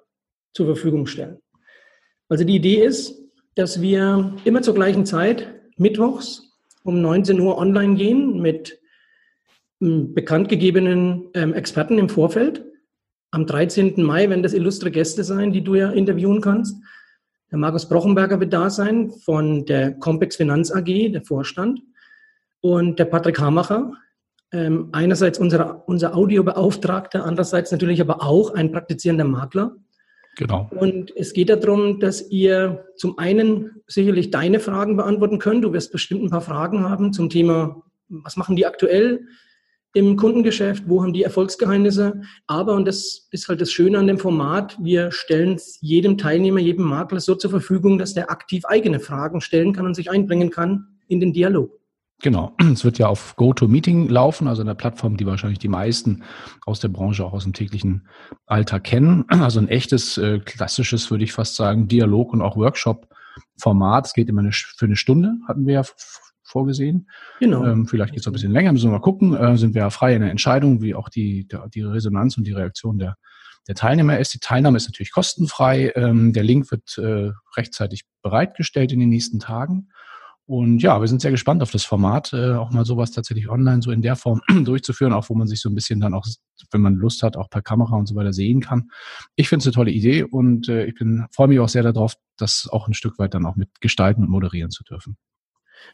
zur 0.52 0.66
Verfügung 0.66 1.06
stellen. 1.06 1.38
Also 2.28 2.44
die 2.44 2.56
Idee 2.56 2.84
ist, 2.84 3.20
dass 3.54 3.80
wir 3.80 4.34
immer 4.44 4.62
zur 4.62 4.74
gleichen 4.74 5.06
Zeit, 5.06 5.54
mittwochs 5.76 6.50
um 6.82 7.00
19 7.00 7.38
Uhr 7.38 7.58
online 7.58 7.94
gehen 7.94 8.40
mit 8.40 8.81
bekanntgegebenen 9.82 11.28
ähm, 11.34 11.54
Experten 11.54 11.98
im 11.98 12.08
Vorfeld. 12.08 12.64
Am 13.32 13.46
13. 13.46 14.02
Mai 14.02 14.28
werden 14.28 14.42
das 14.42 14.54
illustre 14.54 14.90
Gäste 14.90 15.24
sein, 15.24 15.52
die 15.52 15.64
du 15.64 15.74
ja 15.74 15.90
interviewen 15.90 16.40
kannst. 16.40 16.76
Der 17.50 17.58
Markus 17.58 17.88
Brochenberger 17.88 18.38
wird 18.40 18.52
da 18.52 18.70
sein 18.70 19.10
von 19.10 19.64
der 19.66 19.92
Compex 19.92 20.36
Finanz 20.36 20.70
AG, 20.70 21.12
der 21.12 21.22
Vorstand. 21.22 21.80
Und 22.60 22.98
der 22.98 23.06
Patrick 23.06 23.40
Hamacher, 23.40 23.92
ähm, 24.52 24.90
einerseits 24.92 25.38
unser, 25.38 25.86
unser 25.88 26.16
Audiobeauftragter, 26.16 27.24
andererseits 27.24 27.72
natürlich 27.72 28.00
aber 28.00 28.22
auch 28.22 28.54
ein 28.54 28.70
praktizierender 28.70 29.24
Makler. 29.24 29.76
Genau. 30.36 30.70
Und 30.70 31.14
es 31.16 31.32
geht 31.32 31.50
darum, 31.50 31.98
dass 31.98 32.30
ihr 32.30 32.86
zum 32.96 33.18
einen 33.18 33.82
sicherlich 33.86 34.30
deine 34.30 34.60
Fragen 34.60 34.96
beantworten 34.96 35.38
könnt. 35.38 35.64
Du 35.64 35.72
wirst 35.72 35.90
bestimmt 35.92 36.22
ein 36.22 36.30
paar 36.30 36.40
Fragen 36.40 36.88
haben 36.88 37.12
zum 37.12 37.28
Thema, 37.28 37.82
was 38.08 38.36
machen 38.36 38.56
die 38.56 38.64
aktuell? 38.64 39.26
Im 39.94 40.16
Kundengeschäft, 40.16 40.84
wo 40.86 41.02
haben 41.02 41.12
die 41.12 41.22
Erfolgsgeheimnisse. 41.22 42.22
Aber, 42.46 42.74
und 42.74 42.86
das 42.86 43.28
ist 43.30 43.48
halt 43.48 43.60
das 43.60 43.70
Schöne 43.70 43.98
an 43.98 44.06
dem 44.06 44.18
Format, 44.18 44.76
wir 44.80 45.12
stellen 45.12 45.54
es 45.54 45.78
jedem 45.80 46.16
Teilnehmer, 46.16 46.60
jedem 46.60 46.86
Makler 46.86 47.20
so 47.20 47.34
zur 47.34 47.50
Verfügung, 47.50 47.98
dass 47.98 48.14
der 48.14 48.30
aktiv 48.30 48.64
eigene 48.66 49.00
Fragen 49.00 49.40
stellen 49.40 49.72
kann 49.72 49.86
und 49.86 49.94
sich 49.94 50.10
einbringen 50.10 50.50
kann 50.50 50.86
in 51.08 51.20
den 51.20 51.32
Dialog. 51.32 51.70
Genau. 52.22 52.54
Es 52.72 52.84
wird 52.84 52.98
ja 52.98 53.08
auf 53.08 53.36
GoToMeeting 53.36 54.08
laufen, 54.08 54.48
also 54.48 54.62
eine 54.62 54.74
Plattform, 54.74 55.16
die 55.16 55.26
wahrscheinlich 55.26 55.58
die 55.58 55.68
meisten 55.68 56.22
aus 56.64 56.80
der 56.80 56.88
Branche 56.88 57.24
auch 57.24 57.32
aus 57.32 57.44
dem 57.44 57.52
täglichen 57.52 58.08
Alltag 58.46 58.84
kennen. 58.84 59.26
Also 59.42 59.60
ein 59.60 59.68
echtes, 59.68 60.16
äh, 60.16 60.38
klassisches, 60.38 61.10
würde 61.10 61.24
ich 61.24 61.32
fast 61.32 61.56
sagen, 61.56 61.88
Dialog 61.88 62.32
und 62.32 62.40
auch 62.40 62.56
Workshop-Format. 62.56 64.06
Es 64.06 64.12
geht 64.14 64.28
immer 64.28 64.40
eine, 64.40 64.52
für 64.52 64.86
eine 64.86 64.96
Stunde, 64.96 65.34
hatten 65.46 65.66
wir 65.66 65.74
ja 65.74 65.82
vorgesehen. 66.52 67.08
Genau. 67.40 67.64
Ähm, 67.64 67.86
vielleicht 67.86 68.12
geht 68.12 68.20
es 68.20 68.26
ein 68.26 68.32
bisschen 68.32 68.52
länger, 68.52 68.72
müssen 68.72 68.88
wir 68.88 68.92
mal 68.92 69.00
gucken. 69.00 69.34
Äh, 69.34 69.56
sind 69.56 69.74
wir 69.74 69.82
ja 69.82 69.90
frei 69.90 70.14
in 70.14 70.20
der 70.20 70.30
Entscheidung, 70.30 70.82
wie 70.82 70.94
auch 70.94 71.08
die, 71.08 71.48
der, 71.48 71.68
die 71.68 71.82
Resonanz 71.82 72.36
und 72.36 72.46
die 72.46 72.52
Reaktion 72.52 72.98
der, 72.98 73.16
der 73.68 73.74
Teilnehmer 73.74 74.18
ist. 74.18 74.34
Die 74.34 74.38
Teilnahme 74.38 74.76
ist 74.76 74.88
natürlich 74.88 75.12
kostenfrei. 75.12 75.92
Ähm, 75.96 76.32
der 76.32 76.44
Link 76.44 76.70
wird 76.70 76.96
äh, 76.98 77.32
rechtzeitig 77.56 78.04
bereitgestellt 78.22 78.92
in 78.92 79.00
den 79.00 79.08
nächsten 79.08 79.40
Tagen. 79.40 79.88
Und 80.46 80.82
ja, 80.82 81.00
wir 81.00 81.06
sind 81.06 81.22
sehr 81.22 81.30
gespannt 81.30 81.62
auf 81.62 81.70
das 81.70 81.84
Format, 81.84 82.32
äh, 82.32 82.54
auch 82.54 82.70
mal 82.70 82.84
sowas 82.84 83.12
tatsächlich 83.12 83.48
online 83.48 83.80
so 83.80 83.92
in 83.92 84.02
der 84.02 84.16
Form 84.16 84.40
durchzuführen, 84.64 85.12
auch 85.12 85.28
wo 85.28 85.34
man 85.34 85.46
sich 85.46 85.60
so 85.60 85.68
ein 85.68 85.74
bisschen 85.74 86.00
dann 86.00 86.14
auch, 86.14 86.26
wenn 86.72 86.80
man 86.80 86.96
Lust 86.96 87.22
hat, 87.22 87.36
auch 87.36 87.48
per 87.48 87.62
Kamera 87.62 87.96
und 87.96 88.06
so 88.06 88.16
weiter 88.16 88.32
sehen 88.32 88.60
kann. 88.60 88.90
Ich 89.36 89.48
finde 89.48 89.62
es 89.62 89.66
eine 89.66 89.74
tolle 89.74 89.92
Idee 89.92 90.24
und 90.24 90.68
äh, 90.68 90.84
ich 90.86 90.94
bin 90.94 91.26
freue 91.32 91.48
mich 91.48 91.60
auch 91.60 91.68
sehr 91.68 91.84
darauf, 91.84 92.16
das 92.36 92.68
auch 92.70 92.88
ein 92.88 92.94
Stück 92.94 93.18
weit 93.18 93.34
dann 93.34 93.46
auch 93.46 93.56
mit 93.56 93.80
gestalten 93.80 94.22
und 94.22 94.30
moderieren 94.30 94.70
zu 94.70 94.82
dürfen. 94.82 95.16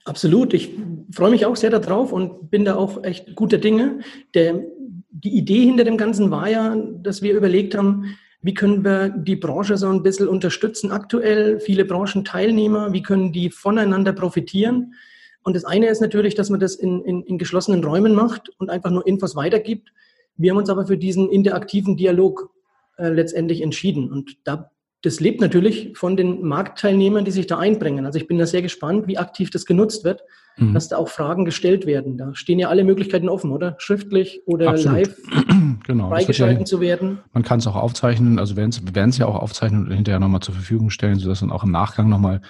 Absolut. 0.04 0.54
Ich 0.54 0.70
freue 1.12 1.30
mich 1.30 1.46
auch 1.46 1.56
sehr 1.56 1.70
darauf 1.70 2.12
und 2.12 2.50
bin 2.50 2.64
da 2.64 2.76
auch 2.76 3.04
echt 3.04 3.34
guter 3.34 3.58
Dinge. 3.58 4.00
Der, 4.34 4.62
die 5.10 5.36
Idee 5.36 5.64
hinter 5.64 5.84
dem 5.84 5.96
Ganzen 5.96 6.30
war 6.30 6.48
ja, 6.48 6.76
dass 7.02 7.22
wir 7.22 7.34
überlegt 7.34 7.74
haben, 7.74 8.16
wie 8.40 8.54
können 8.54 8.84
wir 8.84 9.08
die 9.08 9.36
Branche 9.36 9.76
so 9.76 9.88
ein 9.88 10.02
bisschen 10.02 10.28
unterstützen 10.28 10.92
aktuell, 10.92 11.58
viele 11.58 11.84
Branchenteilnehmer, 11.84 12.92
wie 12.92 13.02
können 13.02 13.32
die 13.32 13.50
voneinander 13.50 14.12
profitieren. 14.12 14.94
Und 15.42 15.56
das 15.56 15.64
eine 15.64 15.88
ist 15.88 16.00
natürlich, 16.00 16.34
dass 16.34 16.50
man 16.50 16.60
das 16.60 16.74
in, 16.74 17.02
in, 17.04 17.22
in 17.22 17.38
geschlossenen 17.38 17.82
Räumen 17.82 18.14
macht 18.14 18.50
und 18.58 18.70
einfach 18.70 18.90
nur 18.90 19.06
Infos 19.06 19.34
weitergibt. 19.34 19.92
Wir 20.36 20.52
haben 20.52 20.58
uns 20.58 20.70
aber 20.70 20.86
für 20.86 20.96
diesen 20.96 21.28
interaktiven 21.30 21.96
Dialog 21.96 22.50
äh, 22.96 23.08
letztendlich 23.08 23.60
entschieden. 23.60 24.10
Und 24.12 24.36
da 24.44 24.70
das 25.02 25.20
lebt 25.20 25.40
natürlich 25.40 25.96
von 25.96 26.16
den 26.16 26.42
Marktteilnehmern, 26.42 27.24
die 27.24 27.30
sich 27.30 27.46
da 27.46 27.58
einbringen. 27.58 28.04
Also 28.04 28.18
ich 28.18 28.26
bin 28.26 28.38
da 28.38 28.46
sehr 28.46 28.62
gespannt, 28.62 29.06
wie 29.06 29.16
aktiv 29.16 29.50
das 29.50 29.64
genutzt 29.64 30.02
wird, 30.04 30.22
mhm. 30.56 30.74
dass 30.74 30.88
da 30.88 30.96
auch 30.96 31.08
Fragen 31.08 31.44
gestellt 31.44 31.86
werden. 31.86 32.18
Da 32.18 32.34
stehen 32.34 32.58
ja 32.58 32.68
alle 32.68 32.82
Möglichkeiten 32.82 33.28
offen, 33.28 33.52
oder? 33.52 33.76
Schriftlich 33.78 34.42
oder 34.44 34.70
Absolut. 34.70 34.98
live 34.98 35.16
genau, 35.86 36.08
freigeschalten 36.08 36.60
ja, 36.60 36.64
zu 36.64 36.80
werden. 36.80 37.18
Man 37.32 37.44
kann 37.44 37.60
es 37.60 37.66
auch 37.68 37.76
aufzeichnen, 37.76 38.40
also 38.40 38.56
werden 38.56 38.70
es 39.10 39.18
ja 39.18 39.26
auch 39.26 39.36
aufzeichnen 39.36 39.86
und 39.86 39.92
hinterher 39.92 40.18
nochmal 40.18 40.40
zur 40.40 40.54
Verfügung 40.54 40.90
stellen, 40.90 41.18
sodass 41.18 41.40
dann 41.40 41.52
auch 41.52 41.62
im 41.62 41.70
Nachgang 41.70 42.08
nochmal 42.08 42.40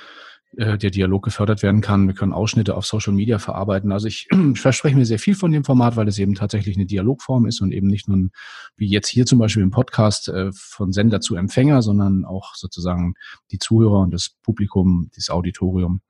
äh, 0.59 0.77
der 0.77 0.91
Dialog 0.91 1.25
gefördert 1.25 1.63
werden 1.63 1.81
kann. 1.81 2.09
Wir 2.09 2.15
können 2.15 2.33
Ausschnitte 2.33 2.77
auf 2.77 2.85
Social 2.85 3.13
Media 3.13 3.39
verarbeiten. 3.39 3.93
Also 3.93 4.09
ich, 4.09 4.27
ich 4.55 4.61
verspreche 4.61 4.97
mir 4.97 5.07
sehr 5.07 5.21
viel 5.21 5.37
von 5.37 5.53
dem 5.53 5.63
Format, 5.63 5.95
weil 5.95 6.09
es 6.09 6.19
eben 6.19 6.35
tatsächlich 6.35 6.77
eine 6.77 6.85
Dialogform 6.87 7.47
ist 7.47 7.61
und 7.61 7.71
eben 7.71 7.87
nicht 7.87 8.09
nur 8.09 8.29
wie 8.77 8.89
jetzt 8.89 9.07
hier 9.07 9.25
zum 9.25 9.39
Beispiel 9.39 9.63
im 9.63 9.71
Podcast 9.71 10.29
äh, 10.29 10.51
von 10.53 10.93
Sender 10.93 11.21
zu 11.21 11.37
Empfänger, 11.37 11.81
sondern 11.81 12.25
auch 12.25 12.57
sozusagen 12.57 13.15
die 13.53 13.61
Zuhörer 13.61 14.01
und 14.01 14.13
das 14.13 14.31
Publikum, 14.43 15.11
das 15.15 15.31
Auditorium 15.31 16.01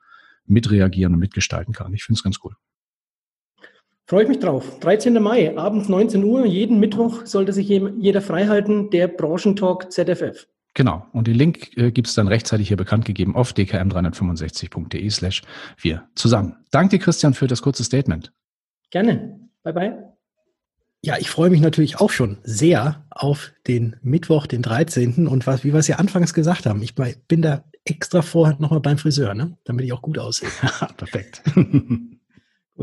mitreagieren 0.46 1.12
und 1.12 1.20
mitgestalten 1.20 1.74
kann. 1.74 1.92
Ich 1.92 2.04
finde 2.04 2.18
es 2.18 2.24
ganz 2.24 2.38
cool. 2.42 2.54
Freue 4.06 4.22
ich 4.22 4.28
mich 4.30 4.38
drauf. 4.38 4.80
13. 4.80 5.22
Mai, 5.22 5.58
abends 5.58 5.90
19 5.90 6.24
Uhr, 6.24 6.46
jeden 6.46 6.80
Mittwoch 6.80 7.26
sollte 7.26 7.52
sich 7.52 7.68
jeder 7.68 8.22
freihalten, 8.22 8.88
der 8.88 9.08
Branchentalk 9.08 9.92
ZFF. 9.92 10.46
Genau. 10.78 11.04
Und 11.12 11.26
den 11.26 11.34
Link 11.34 11.76
äh, 11.76 11.90
gibt 11.90 12.06
es 12.06 12.14
dann 12.14 12.28
rechtzeitig 12.28 12.68
hier 12.68 12.76
bekannt 12.76 13.04
gegeben 13.04 13.34
auf 13.34 13.50
dkm365.de 13.50 15.10
slash 15.10 15.42
wir 15.76 16.08
zusammen. 16.14 16.54
Danke 16.70 16.96
dir, 16.98 17.02
Christian, 17.02 17.34
für 17.34 17.48
das 17.48 17.62
kurze 17.62 17.82
Statement. 17.82 18.32
Gerne. 18.90 19.40
Bye 19.64 19.72
bye. 19.72 20.12
Ja, 21.02 21.16
ich 21.18 21.30
freue 21.30 21.50
mich 21.50 21.60
natürlich 21.60 21.98
auch 21.98 22.10
schon 22.10 22.38
sehr 22.44 23.04
auf 23.10 23.50
den 23.66 23.96
Mittwoch, 24.02 24.46
den 24.46 24.62
13. 24.62 25.26
Und 25.26 25.48
was, 25.48 25.64
wie 25.64 25.72
wir 25.72 25.80
es 25.80 25.88
ja 25.88 25.96
anfangs 25.96 26.32
gesagt 26.32 26.64
haben, 26.64 26.80
ich 26.80 26.94
bin 26.94 27.42
da 27.42 27.64
extra 27.84 28.22
vorher 28.22 28.56
nochmal 28.60 28.78
beim 28.78 28.98
Friseur, 28.98 29.34
ne? 29.34 29.58
damit 29.64 29.84
ich 29.84 29.92
auch 29.92 30.02
gut 30.02 30.20
aussehe. 30.20 30.48
Perfekt. 30.96 31.42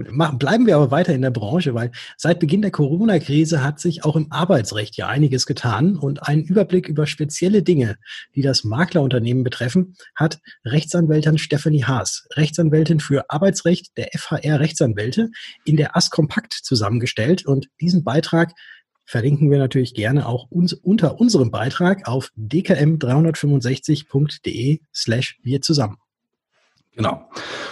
Machen, 0.09 0.37
bleiben 0.37 0.65
wir 0.65 0.75
aber 0.75 0.91
weiter 0.91 1.13
in 1.13 1.21
der 1.21 1.31
Branche, 1.31 1.73
weil 1.73 1.91
seit 2.17 2.39
Beginn 2.39 2.61
der 2.61 2.71
Corona-Krise 2.71 3.63
hat 3.63 3.79
sich 3.79 4.05
auch 4.05 4.15
im 4.15 4.31
Arbeitsrecht 4.31 4.97
ja 4.97 5.07
einiges 5.07 5.45
getan 5.45 5.97
und 5.97 6.27
einen 6.27 6.43
Überblick 6.43 6.87
über 6.87 7.07
spezielle 7.07 7.63
Dinge, 7.63 7.97
die 8.35 8.41
das 8.41 8.63
Maklerunternehmen 8.63 9.43
betreffen, 9.43 9.95
hat 10.15 10.39
Rechtsanwältin 10.65 11.37
Stephanie 11.37 11.83
Haas, 11.83 12.27
Rechtsanwältin 12.33 12.99
für 12.99 13.29
Arbeitsrecht 13.29 13.97
der 13.97 14.09
FHR 14.15 14.59
Rechtsanwälte, 14.59 15.29
in 15.63 15.77
der 15.77 15.95
AS 15.95 16.09
Kompakt 16.09 16.53
zusammengestellt 16.53 17.45
und 17.45 17.67
diesen 17.81 18.03
Beitrag 18.03 18.53
verlinken 19.05 19.51
wir 19.51 19.59
natürlich 19.59 19.93
gerne 19.93 20.27
auch 20.27 20.49
uns 20.49 20.73
unter 20.73 21.19
unserem 21.19 21.51
Beitrag 21.51 22.07
auf 22.07 22.31
dkm365.de 22.37 24.79
slash 24.93 25.37
wir 25.43 25.61
zusammen. 25.61 25.97
Genau. 26.95 27.29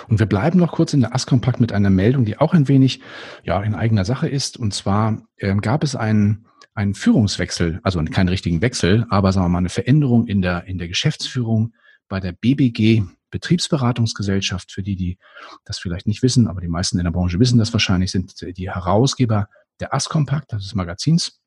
Und 0.10 0.20
wir 0.20 0.26
bleiben 0.26 0.60
noch 0.60 0.74
kurz 0.74 0.94
in 0.94 1.00
der 1.00 1.16
Askompakt 1.16 1.60
mit 1.60 1.72
einer 1.72 1.90
Meldung, 1.90 2.26
die 2.26 2.38
auch 2.38 2.54
ein 2.54 2.68
wenig 2.68 3.02
ja 3.44 3.62
in 3.64 3.74
eigener 3.74 4.06
Sache 4.06 4.28
ist. 4.28 4.58
Und 4.58 4.74
zwar 4.74 5.24
ähm, 5.38 5.62
gab 5.62 5.84
es 5.84 5.96
einen, 5.96 6.46
einen 6.74 6.94
Führungswechsel, 6.94 7.80
also 7.84 8.04
keinen 8.04 8.30
richtigen 8.30 8.62
Wechsel, 8.62 9.06
aber 9.10 9.32
sagen 9.32 9.46
wir 9.46 9.50
mal 9.50 9.60
eine 9.60 9.70
Veränderung 9.70 10.28
in 10.28 10.42
der, 10.42 10.66
in 10.66 10.78
der 10.78 10.90
Geschäftsführung 10.90 11.74
bei 12.10 12.20
der 12.20 12.34
BBG 12.34 13.04
Betriebsberatungsgesellschaft. 13.32 14.72
Für 14.72 14.84
die, 14.84 14.96
die 14.96 15.18
das 15.64 15.80
vielleicht 15.80 16.06
nicht 16.06 16.22
wissen, 16.22 16.48
aber 16.48 16.60
die 16.60 16.68
meisten 16.68 16.98
in 17.00 17.06
der 17.06 17.12
Branche 17.12 17.40
wissen 17.40 17.60
das 17.60 17.74
wahrscheinlich, 17.74 18.12
sind 18.12 18.42
die 18.58 18.70
Herausgeber 18.70 19.48
der 19.80 19.94
Askompakt, 19.94 20.52
das 20.52 20.64
des 20.64 20.76
Magazins 20.76 21.40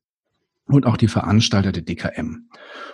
und 0.67 0.85
auch 0.85 0.97
die 0.97 1.07
Veranstalter 1.07 1.71
der 1.71 1.83
DKM. 1.83 2.49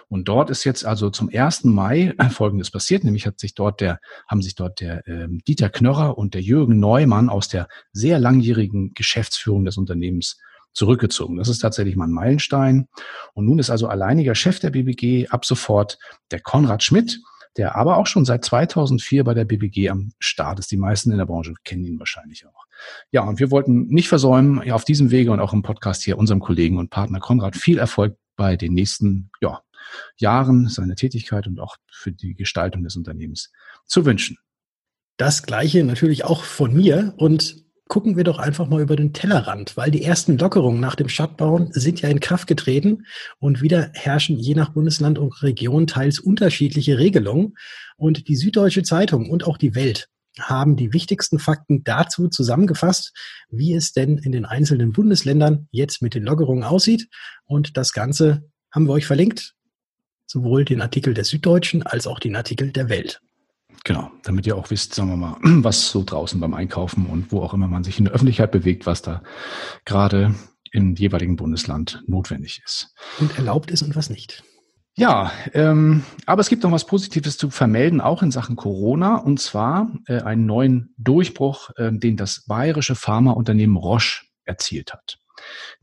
Und 0.08 0.28
dort 0.28 0.50
ist 0.50 0.64
jetzt 0.64 0.86
also 0.86 1.10
zum 1.10 1.30
1. 1.34 1.66
Mai 1.66 2.14
Folgendes 2.32 2.72
passiert, 2.72 3.04
nämlich 3.04 3.26
hat 3.26 3.40
sich 3.40 3.56
dort 3.56 3.82
der, 3.82 4.00
haben 4.28 4.42
sich 4.42 4.56
dort 4.56 4.80
der 4.80 5.08
äh, 5.08 5.28
Dieter 5.48 5.70
Knörrer 5.70 6.18
und 6.18 6.34
der 6.34 6.42
Jürgen 6.42 6.80
Neumann 6.80 7.30
aus 7.30 7.48
der 7.48 7.68
sehr 7.92 8.20
langjährigen 8.20 8.94
Geschäftsführung 8.94 9.66
des 9.66 9.78
Unternehmens 9.78 10.40
zurückgezogen. 10.74 11.38
Das 11.38 11.50
ist 11.50 11.60
tatsächlich 11.60 11.96
mal 11.96 12.06
ein 12.06 12.12
Meilenstein. 12.12 12.88
Und 13.34 13.46
nun 13.46 13.60
ist 13.60 13.70
also 13.70 13.88
alleiniger 13.88 14.36
Chef 14.36 14.60
der 14.60 14.72
BBG 14.72 15.28
ab 15.30 15.46
sofort 15.46 15.98
der 16.32 16.40
Konrad 16.40 16.84
Schmidt, 16.84 17.20
der 17.58 17.76
aber 17.76 17.98
auch 17.98 18.08
schon 18.08 18.26
seit 18.26 18.44
2004 18.44 19.24
bei 19.24 19.34
der 19.34 19.46
BBG 19.46 19.89
am 19.89 20.12
Start 20.20 20.60
ist. 20.60 20.72
Die 20.72 20.78
meisten 20.78 21.12
in 21.12 21.18
der 21.18 21.26
Branche 21.26 21.54
kennen 21.63 21.86
ihn 21.86 22.00
wahrscheinlich 22.00 22.46
auch. 22.46 22.66
Ja, 23.12 23.24
und 23.24 23.39
wir 23.39 23.52
wollten 23.52 23.88
nicht 23.88 24.08
versäumen, 24.08 24.72
auf 24.72 24.86
diesem 24.86 25.12
Wege 25.12 25.32
und 25.32 25.39
auch 25.39 25.54
im 25.54 25.62
Podcast 25.62 26.04
hier 26.04 26.18
unserem 26.18 26.39
Kollegen 26.39 26.78
und 26.78 26.89
Partner 26.89 27.20
Konrad 27.20 27.56
viel 27.56 27.78
Erfolg 27.78 28.18
bei 28.36 28.58
den 28.58 28.74
nächsten 28.74 29.30
ja, 29.42 29.62
Jahren 30.18 30.68
seiner 30.68 30.96
Tätigkeit 30.96 31.48
und 31.48 31.60
auch 31.60 31.78
für 31.92 32.12
die 32.12 32.34
Gestaltung 32.34 32.84
des 32.84 32.96
Unternehmens 32.96 33.52
zu 33.86 34.06
wünschen. 34.06 34.38
Das 35.18 35.44
gleiche 35.44 35.84
natürlich 35.84 36.26
auch 36.26 36.44
von 36.44 36.74
mir 36.74 37.13
und 37.18 37.63
gucken 37.88 38.15
wir 38.15 38.24
doch 38.24 38.39
einfach 38.39 38.67
mal 38.67 38.82
über 38.82 38.96
den 38.96 39.13
Tellerrand, 39.13 39.78
weil 39.78 39.91
die 39.91 40.04
ersten 40.04 40.38
Lockerungen 40.38 40.80
nach 40.80 40.96
dem 40.96 41.10
Shutdown 41.10 41.72
sind 41.72 42.02
ja 42.02 42.10
in 42.10 42.19
Kraft 42.19 42.48
getreten 42.48 43.06
und 43.39 43.62
wieder 43.62 43.91
herrschen 43.93 44.38
je 44.38 44.56
nach 44.56 44.69
Bundesland 44.69 45.19
und 45.19 45.43
Region 45.43 45.88
teils 45.88 46.19
unterschiedliche 46.19 46.98
Regelungen. 46.98 47.56
Und 47.98 48.28
die 48.28 48.36
Süddeutsche 48.36 48.84
Zeitung 48.84 49.30
und 49.30 49.46
auch 49.46 49.58
die 49.58 49.76
Welt 49.76 50.10
haben 50.39 50.76
die 50.76 50.93
wichtigsten 50.93 51.38
Fakten 51.39 51.84
dazu 51.84 52.28
zusammengefasst, 52.28 53.13
wie 53.50 53.74
es 53.74 53.93
denn 53.93 54.17
in 54.17 54.32
den 54.32 54.46
einzelnen 54.46 54.91
Bundesländern 54.91 55.67
jetzt 55.72 56.02
mit 56.02 56.15
den 56.15 56.24
Lockerungen 56.24 56.63
aussieht. 56.63 57.08
Und 57.46 57.78
das 57.78 57.93
Ganze 57.93 58.50
haben 58.72 58.88
wir 58.88 58.93
euch 58.93 59.06
verlinkt, 59.06 59.54
sowohl 60.26 60.65
den 60.65 60.82
Artikel 60.82 61.13
der 61.13 61.26
Süddeutschen 61.26 61.84
als 61.84 62.08
auch 62.08 62.19
den 62.19 62.36
Artikel 62.36 62.72
der 62.72 62.89
Welt. 62.89 63.22
Genau, 63.84 64.12
damit 64.24 64.48
ihr 64.48 64.56
auch 64.56 64.70
wisst, 64.70 64.94
sagen 64.94 65.10
wir 65.10 65.18
mal, 65.18 65.38
was 65.42 65.90
so 65.90 66.04
draußen 66.04 66.40
beim 66.40 66.54
Einkaufen 66.54 67.06
und 67.06 67.32
wo 67.32 67.42
auch 67.42 67.54
immer 67.54 67.68
man 67.68 67.84
sich 67.84 68.00
in 68.00 68.06
der 68.06 68.14
Öffentlichkeit 68.14 68.52
bewegt, 68.52 68.86
was 68.86 69.02
da 69.02 69.24
gerade 69.86 70.36
im 70.72 70.96
jeweiligen 70.96 71.36
Bundesland 71.36 72.04
notwendig 72.08 72.62
ist. 72.66 72.94
Und 73.20 73.38
erlaubt 73.38 73.72
ist 73.72 73.84
und 73.84 73.96
was 73.96 74.10
nicht. 74.10 74.44
Ja, 74.96 75.32
ähm, 75.54 76.04
aber 76.28 76.42
es 76.42 76.50
gibt 76.50 76.64
noch 76.64 76.72
was 76.72 76.86
Positives 76.86 77.38
zu 77.38 77.50
vermelden, 77.50 78.00
auch 78.00 78.22
in 78.22 78.32
Sachen 78.32 78.56
Corona, 78.56 79.16
und 79.16 79.40
zwar 79.40 79.92
äh, 80.06 80.22
einen 80.22 80.46
neuen 80.46 80.94
Durchbruch, 80.98 81.72
äh, 81.78 81.92
den 81.92 82.16
das 82.16 82.46
bayerische 82.46 82.94
Pharmaunternehmen 82.94 83.76
Roche 83.76 84.24
erzielt 84.46 84.94
hat. 84.94 85.18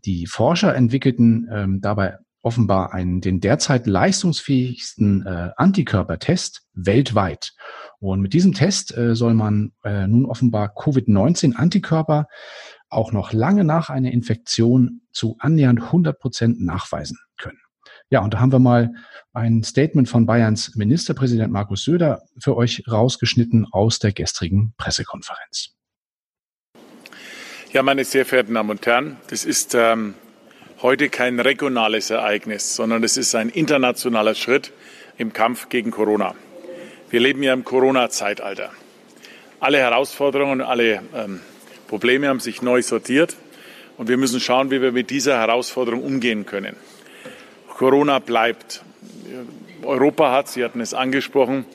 Die 0.05 0.26
Forscher 0.26 0.74
entwickelten 0.76 1.48
ähm, 1.53 1.81
dabei 1.81 2.18
offenbar 2.42 2.92
einen, 2.94 3.20
den 3.20 3.40
derzeit 3.40 3.87
leistungsfähigsten 3.87 5.26
äh, 5.26 5.50
Antikörpertest 5.57 6.62
weltweit. 6.72 7.53
Und 7.98 8.20
mit 8.20 8.33
diesem 8.33 8.55
Test 8.55 8.96
äh, 8.96 9.14
soll 9.14 9.35
man 9.35 9.72
äh, 9.85 10.07
nun 10.07 10.24
offenbar 10.24 10.74
Covid-19-Antikörper 10.74 12.26
auch 12.88 13.12
noch 13.12 13.33
lange 13.33 13.64
nach 13.64 13.90
einer 13.90 14.11
Infektion 14.11 15.03
zu 15.12 15.37
annähernd 15.38 15.81
100 15.83 16.18
Prozent 16.18 16.61
nachweisen 16.61 17.18
können. 17.37 17.61
Ja, 18.09 18.20
und 18.20 18.35
da 18.35 18.40
haben 18.40 18.53
wir 18.53 18.59
mal 18.59 18.92
ein 19.33 19.62
Statement 19.62 20.09
von 20.09 20.26
Bayerns 20.26 20.74
Ministerpräsident 20.74 21.53
Markus 21.53 21.85
Söder 21.85 22.22
für 22.38 22.57
euch 22.57 22.83
rausgeschnitten 22.90 23.66
aus 23.70 24.00
der 24.00 24.12
gestrigen 24.12 24.74
Pressekonferenz. 24.76 25.76
Ja, 27.72 27.85
meine 27.85 28.05
sehr 28.05 28.26
verehrten 28.26 28.55
Damen 28.55 28.70
und 28.70 28.85
Herren, 28.85 29.16
das 29.29 29.44
ist 29.44 29.76
ähm, 29.76 30.14
heute 30.82 31.10
kein 31.10 31.38
regionales 31.38 32.08
Ereignis, 32.08 32.74
sondern 32.74 33.04
es 33.04 33.18
ist 33.18 33.34
ein 33.34 33.50
internationaler 33.50 34.34
Schritt 34.34 34.72
im 35.18 35.32
Kampf 35.32 35.68
gegen 35.68 35.90
Corona. 35.90 36.34
Wir 37.10 37.20
leben 37.20 37.42
ja 37.42 37.52
im 37.52 37.64
Corona-Zeitalter. 37.64 38.70
Alle 39.58 39.78
Herausforderungen, 39.78 40.62
alle 40.62 41.02
ähm, 41.14 41.40
Probleme 41.86 42.28
haben 42.28 42.40
sich 42.40 42.62
neu 42.62 42.80
sortiert 42.80 43.36
und 43.98 44.08
wir 44.08 44.16
müssen 44.16 44.40
schauen, 44.40 44.70
wie 44.70 44.80
wir 44.80 44.92
mit 44.92 45.10
dieser 45.10 45.38
Herausforderung 45.38 46.02
umgehen 46.02 46.46
können. 46.46 46.76
Corona 47.68 48.18
bleibt. 48.18 48.82
Europa 49.82 50.32
hat, 50.32 50.48
Sie 50.48 50.64
hatten 50.64 50.80
es 50.80 50.94
angesprochen, 50.94 51.66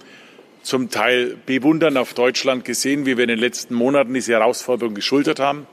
zum 0.63 0.89
Teil 0.89 1.37
bewundernd 1.45 1.97
auf 1.97 2.15
Deutschland 2.15 2.65
gesehen, 2.65 3.05
wie 3.05 3.17
wir 3.17 3.25
in 3.25 3.29
den 3.29 3.39
letzten 3.39 3.75
Monaten 3.75 4.15
diese 4.15 4.33
Herausforderung 4.33 4.95
geschultert 4.95 5.39
haben. 5.39 5.67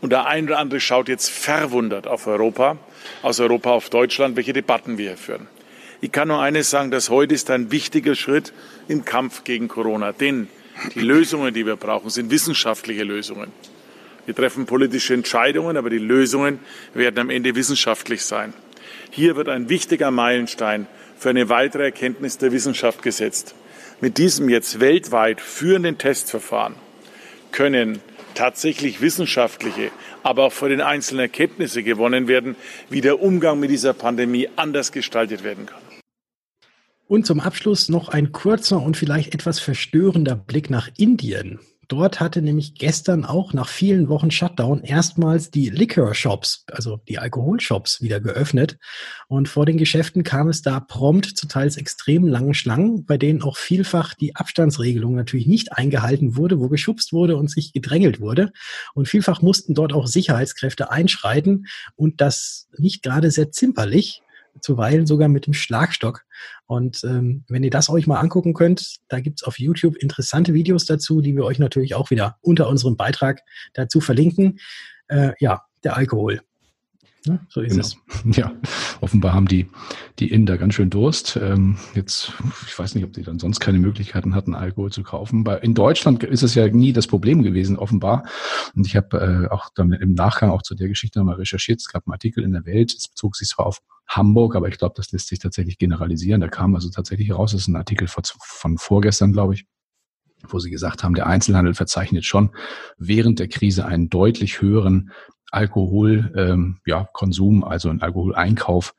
Und 0.00 0.10
der 0.10 0.26
ein 0.26 0.46
oder 0.46 0.58
andere 0.58 0.80
schaut 0.80 1.08
jetzt 1.08 1.30
verwundert 1.30 2.06
auf 2.06 2.26
Europa, 2.26 2.78
aus 3.22 3.38
Europa 3.40 3.70
auf 3.70 3.90
Deutschland, 3.90 4.36
welche 4.36 4.52
Debatten 4.52 4.98
wir 4.98 5.08
hier 5.08 5.18
führen. 5.18 5.48
Ich 6.00 6.12
kann 6.12 6.28
nur 6.28 6.40
eines 6.40 6.70
sagen, 6.70 6.90
dass 6.90 7.10
heute 7.10 7.34
ist 7.34 7.50
ein 7.50 7.70
wichtiger 7.70 8.14
Schritt 8.14 8.54
im 8.88 9.04
Kampf 9.04 9.44
gegen 9.44 9.68
Corona. 9.68 10.12
Denn 10.12 10.48
die 10.94 11.00
Lösungen, 11.00 11.52
die 11.52 11.66
wir 11.66 11.76
brauchen, 11.76 12.08
sind 12.08 12.30
wissenschaftliche 12.30 13.04
Lösungen. 13.04 13.52
Wir 14.24 14.34
treffen 14.34 14.64
politische 14.64 15.12
Entscheidungen, 15.12 15.76
aber 15.76 15.90
die 15.90 15.98
Lösungen 15.98 16.60
werden 16.94 17.18
am 17.18 17.30
Ende 17.30 17.54
wissenschaftlich 17.54 18.24
sein. 18.24 18.54
Hier 19.10 19.36
wird 19.36 19.48
ein 19.48 19.68
wichtiger 19.68 20.10
Meilenstein 20.10 20.86
für 21.18 21.30
eine 21.30 21.50
weitere 21.50 21.84
Erkenntnis 21.84 22.38
der 22.38 22.52
Wissenschaft 22.52 23.02
gesetzt. 23.02 23.54
Mit 24.00 24.16
diesem 24.16 24.48
jetzt 24.48 24.80
weltweit 24.80 25.42
führenden 25.42 25.98
Testverfahren 25.98 26.76
können 27.52 28.00
tatsächlich 28.34 29.00
wissenschaftliche, 29.00 29.90
aber 30.22 30.44
auch 30.44 30.52
für 30.52 30.68
den 30.68 30.80
einzelnen 30.80 31.20
Erkenntnisse 31.20 31.82
gewonnen 31.82 32.28
werden, 32.28 32.56
wie 32.88 33.00
der 33.00 33.20
Umgang 33.20 33.60
mit 33.60 33.70
dieser 33.70 33.92
Pandemie 33.92 34.48
anders 34.56 34.92
gestaltet 34.92 35.44
werden 35.44 35.66
kann. 35.66 35.80
Und 37.08 37.26
zum 37.26 37.40
Abschluss 37.40 37.88
noch 37.88 38.08
ein 38.08 38.30
kurzer 38.30 38.80
und 38.80 38.96
vielleicht 38.96 39.34
etwas 39.34 39.58
verstörender 39.58 40.36
Blick 40.36 40.70
nach 40.70 40.88
Indien. 40.96 41.58
Dort 41.90 42.20
hatte 42.20 42.40
nämlich 42.40 42.76
gestern 42.76 43.24
auch 43.24 43.52
nach 43.52 43.66
vielen 43.66 44.08
Wochen 44.08 44.30
Shutdown 44.30 44.84
erstmals 44.84 45.50
die 45.50 45.70
Liquor 45.70 46.14
Shops, 46.14 46.64
also 46.70 47.00
die 47.08 47.18
Alkoholshops, 47.18 48.00
wieder 48.00 48.20
geöffnet. 48.20 48.78
Und 49.26 49.48
vor 49.48 49.66
den 49.66 49.76
Geschäften 49.76 50.22
kam 50.22 50.48
es 50.48 50.62
da 50.62 50.78
prompt 50.78 51.26
zu 51.26 51.48
teils 51.48 51.76
extrem 51.76 52.28
langen 52.28 52.54
Schlangen, 52.54 53.06
bei 53.06 53.18
denen 53.18 53.42
auch 53.42 53.56
vielfach 53.56 54.14
die 54.14 54.36
Abstandsregelung 54.36 55.16
natürlich 55.16 55.48
nicht 55.48 55.72
eingehalten 55.72 56.36
wurde, 56.36 56.60
wo 56.60 56.68
geschubst 56.68 57.12
wurde 57.12 57.36
und 57.36 57.50
sich 57.50 57.72
gedrängelt 57.72 58.20
wurde. 58.20 58.52
Und 58.94 59.08
vielfach 59.08 59.42
mussten 59.42 59.74
dort 59.74 59.92
auch 59.92 60.06
Sicherheitskräfte 60.06 60.92
einschreiten 60.92 61.66
und 61.96 62.20
das 62.20 62.68
nicht 62.78 63.02
gerade 63.02 63.32
sehr 63.32 63.50
zimperlich 63.50 64.22
zuweilen 64.60 65.06
sogar 65.06 65.28
mit 65.28 65.46
dem 65.46 65.54
Schlagstock. 65.54 66.24
Und 66.66 67.02
ähm, 67.04 67.44
wenn 67.48 67.62
ihr 67.62 67.70
das 67.70 67.88
euch 67.88 68.06
mal 68.06 68.20
angucken 68.20 68.54
könnt, 68.54 68.96
da 69.08 69.20
gibt's 69.20 69.42
auf 69.42 69.58
YouTube 69.58 69.96
interessante 69.96 70.54
Videos 70.54 70.86
dazu, 70.86 71.20
die 71.20 71.34
wir 71.34 71.44
euch 71.44 71.58
natürlich 71.58 71.94
auch 71.94 72.10
wieder 72.10 72.38
unter 72.40 72.68
unserem 72.68 72.96
Beitrag 72.96 73.40
dazu 73.74 74.00
verlinken. 74.00 74.58
Äh, 75.08 75.32
ja, 75.40 75.62
der 75.84 75.96
Alkohol. 75.96 76.40
Ne? 77.26 77.46
So 77.48 77.60
ist 77.60 77.72
genau. 77.72 77.82
es. 77.82 77.96
Ja, 78.36 78.52
offenbar 79.00 79.34
haben 79.34 79.46
die, 79.46 79.68
die 80.18 80.30
Inder 80.30 80.56
ganz 80.56 80.74
schön 80.74 80.88
Durst. 80.88 81.38
Ähm, 81.40 81.76
jetzt, 81.94 82.32
ich 82.66 82.78
weiß 82.78 82.94
nicht, 82.94 83.04
ob 83.04 83.12
die 83.12 83.22
dann 83.22 83.38
sonst 83.38 83.60
keine 83.60 83.78
Möglichkeiten 83.78 84.34
hatten, 84.34 84.54
Alkohol 84.54 84.90
zu 84.90 85.02
kaufen. 85.02 85.44
Bei, 85.44 85.58
in 85.58 85.74
Deutschland 85.74 86.22
ist 86.24 86.42
es 86.42 86.54
ja 86.54 86.68
nie 86.68 86.92
das 86.92 87.06
Problem 87.06 87.42
gewesen, 87.42 87.76
offenbar. 87.76 88.24
Und 88.74 88.86
ich 88.86 88.96
habe 88.96 89.48
äh, 89.48 89.52
auch 89.52 89.68
dann 89.74 89.92
im 89.92 90.14
Nachgang 90.14 90.50
auch 90.50 90.62
zu 90.62 90.74
der 90.74 90.88
Geschichte 90.88 91.18
nochmal 91.18 91.36
recherchiert. 91.36 91.80
Es 91.80 91.88
gab 91.88 92.06
einen 92.06 92.12
Artikel 92.12 92.42
in 92.42 92.52
der 92.52 92.64
Welt, 92.64 92.94
es 92.96 93.08
bezog 93.08 93.36
sich 93.36 93.48
zwar 93.48 93.66
auf 93.66 93.80
Hamburg, 94.08 94.56
aber 94.56 94.68
ich 94.68 94.78
glaube, 94.78 94.94
das 94.96 95.12
lässt 95.12 95.28
sich 95.28 95.38
tatsächlich 95.38 95.78
generalisieren. 95.78 96.40
Da 96.40 96.48
kam 96.48 96.74
also 96.74 96.90
tatsächlich 96.90 97.28
heraus, 97.28 97.52
das 97.52 97.62
ist 97.62 97.68
ein 97.68 97.76
Artikel 97.76 98.08
von, 98.08 98.24
von 98.24 98.78
vorgestern, 98.78 99.32
glaube 99.32 99.54
ich, 99.54 99.66
wo 100.48 100.58
sie 100.58 100.70
gesagt 100.70 101.04
haben, 101.04 101.14
der 101.14 101.26
Einzelhandel 101.26 101.74
verzeichnet 101.74 102.24
schon 102.24 102.50
während 102.96 103.38
der 103.38 103.48
Krise 103.48 103.84
einen 103.84 104.08
deutlich 104.08 104.62
höheren 104.62 105.10
Alkoholkonsum, 105.50 106.36
ähm, 106.36 106.80
ja, 106.86 107.08
Konsum, 107.12 107.64
also 107.64 107.88
einen 107.88 108.02
Alkoholeinkauf 108.02 108.94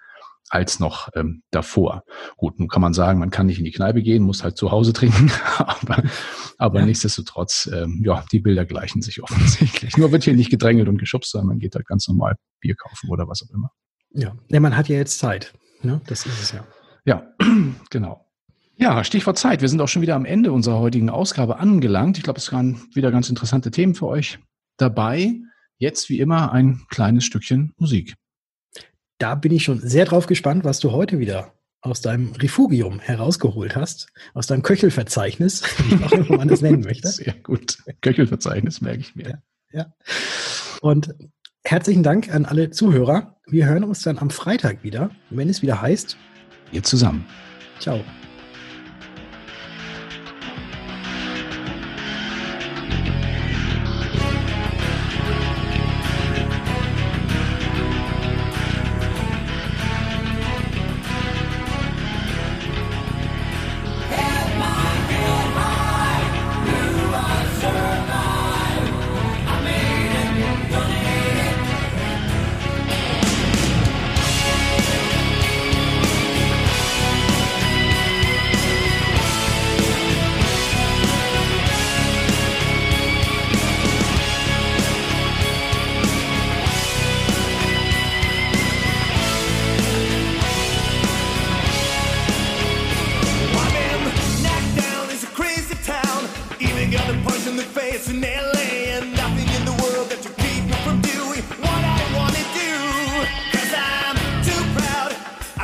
als 0.50 0.80
noch 0.80 1.10
ähm, 1.16 1.44
davor. 1.52 2.04
Gut, 2.36 2.60
nun 2.60 2.68
kann 2.68 2.82
man 2.82 2.94
sagen, 2.94 3.20
man 3.20 3.30
kann 3.30 3.46
nicht 3.46 3.60
in 3.60 3.66
die 3.66 3.72
Kneipe 3.72 4.02
gehen, 4.02 4.22
muss 4.22 4.44
halt 4.44 4.58
zu 4.58 4.72
Hause 4.72 4.92
trinken, 4.94 5.32
aber, 5.58 6.04
aber 6.58 6.80
ja. 6.80 6.86
nichtsdestotrotz, 6.86 7.70
ähm, 7.74 8.02
ja, 8.04 8.24
die 8.32 8.40
Bilder 8.40 8.66
gleichen 8.66 9.02
sich 9.02 9.24
offensichtlich. 9.24 9.96
Nur 9.98 10.12
wird 10.12 10.24
hier 10.24 10.34
nicht 10.34 10.50
gedrängelt 10.50 10.90
und 10.90 10.98
geschubst, 10.98 11.32
sondern 11.32 11.48
man 11.48 11.60
geht 11.60 11.76
halt 11.76 11.88
ganz 11.88 12.08
normal 12.08 12.36
Bier 12.60 12.76
kaufen 12.76 13.10
oder 13.10 13.28
was 13.28 13.44
auch 13.44 13.54
immer. 13.54 13.72
Ja, 14.14 14.36
ja 14.50 14.60
man 14.60 14.76
hat 14.76 14.90
ja 14.90 14.98
jetzt 14.98 15.20
Zeit. 15.20 15.54
Ne? 15.84 16.02
Das 16.08 16.26
ist 16.26 16.42
es 16.42 16.52
ja. 16.52 16.66
Ja, 17.06 17.34
genau. 17.90 18.28
Ja, 18.76 19.04
Stichwort 19.04 19.38
Zeit. 19.38 19.62
Wir 19.62 19.70
sind 19.70 19.80
auch 19.80 19.88
schon 19.88 20.02
wieder 20.02 20.16
am 20.16 20.26
Ende 20.26 20.52
unserer 20.52 20.80
heutigen 20.80 21.10
Ausgabe 21.10 21.60
angelangt. 21.60 22.18
Ich 22.18 22.24
glaube, 22.24 22.40
es 22.40 22.52
waren 22.52 22.82
wieder 22.94 23.12
ganz 23.12 23.30
interessante 23.30 23.72
Themen 23.72 23.96
für 23.96 24.08
euch 24.08 24.40
dabei. 24.78 25.36
Jetzt 25.82 26.10
wie 26.10 26.20
immer 26.20 26.52
ein 26.52 26.84
kleines 26.90 27.26
Stückchen 27.26 27.74
Musik. 27.80 28.14
Da 29.18 29.34
bin 29.34 29.52
ich 29.52 29.64
schon 29.64 29.80
sehr 29.80 30.06
drauf 30.06 30.28
gespannt, 30.28 30.64
was 30.64 30.80
du 30.80 30.92
heute 30.92 31.18
wieder 31.18 31.56
aus 31.82 32.02
deinem 32.02 32.34
Refugium 32.34 33.00
herausgeholt 33.00 33.76
hast, 33.76 34.08
aus 34.36 34.46
deinem 34.46 34.62
Köchelverzeichnis, 34.62 35.64
wie 35.90 36.04
auch 36.04 36.12
immer 36.12 36.38
man 36.38 36.48
das 36.48 36.62
nennen 36.62 36.82
möchte. 36.86 37.08
Sehr 37.08 37.34
gut. 37.34 37.80
Köchelverzeichnis 38.02 38.82
merke 38.82 39.00
ich 39.00 39.16
mir. 39.16 39.42
Ja, 39.72 39.80
ja. 39.80 39.94
Und 40.82 41.16
herzlichen 41.64 42.04
Dank 42.04 42.32
an 42.32 42.46
alle 42.46 42.70
Zuhörer. 42.70 43.40
Wir 43.48 43.66
hören 43.66 43.84
uns 43.84 44.04
dann 44.04 44.20
am 44.20 44.30
Freitag 44.30 44.84
wieder, 44.84 45.10
wenn 45.32 45.50
es 45.50 45.64
wieder 45.64 45.82
heißt. 45.82 46.16
Wir 46.70 46.84
zusammen. 46.84 47.26
Ciao. 47.80 48.04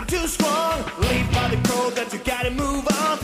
too 0.07 0.27
strong. 0.27 0.83
Leave 0.99 1.29
by 1.33 1.49
the 1.49 1.57
crow 1.67 1.89
that 1.91 2.11
you 2.13 2.19
gotta 2.19 2.51
move 2.51 2.87
on. 2.87 3.19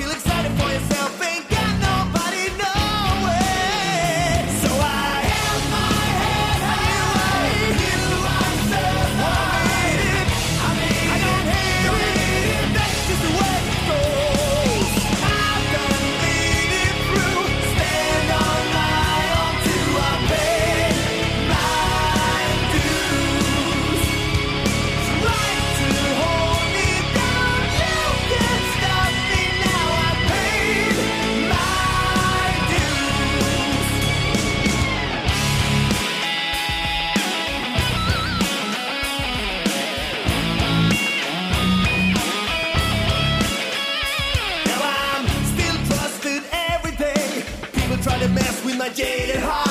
Gated 48.95 49.37
high. 49.37 49.62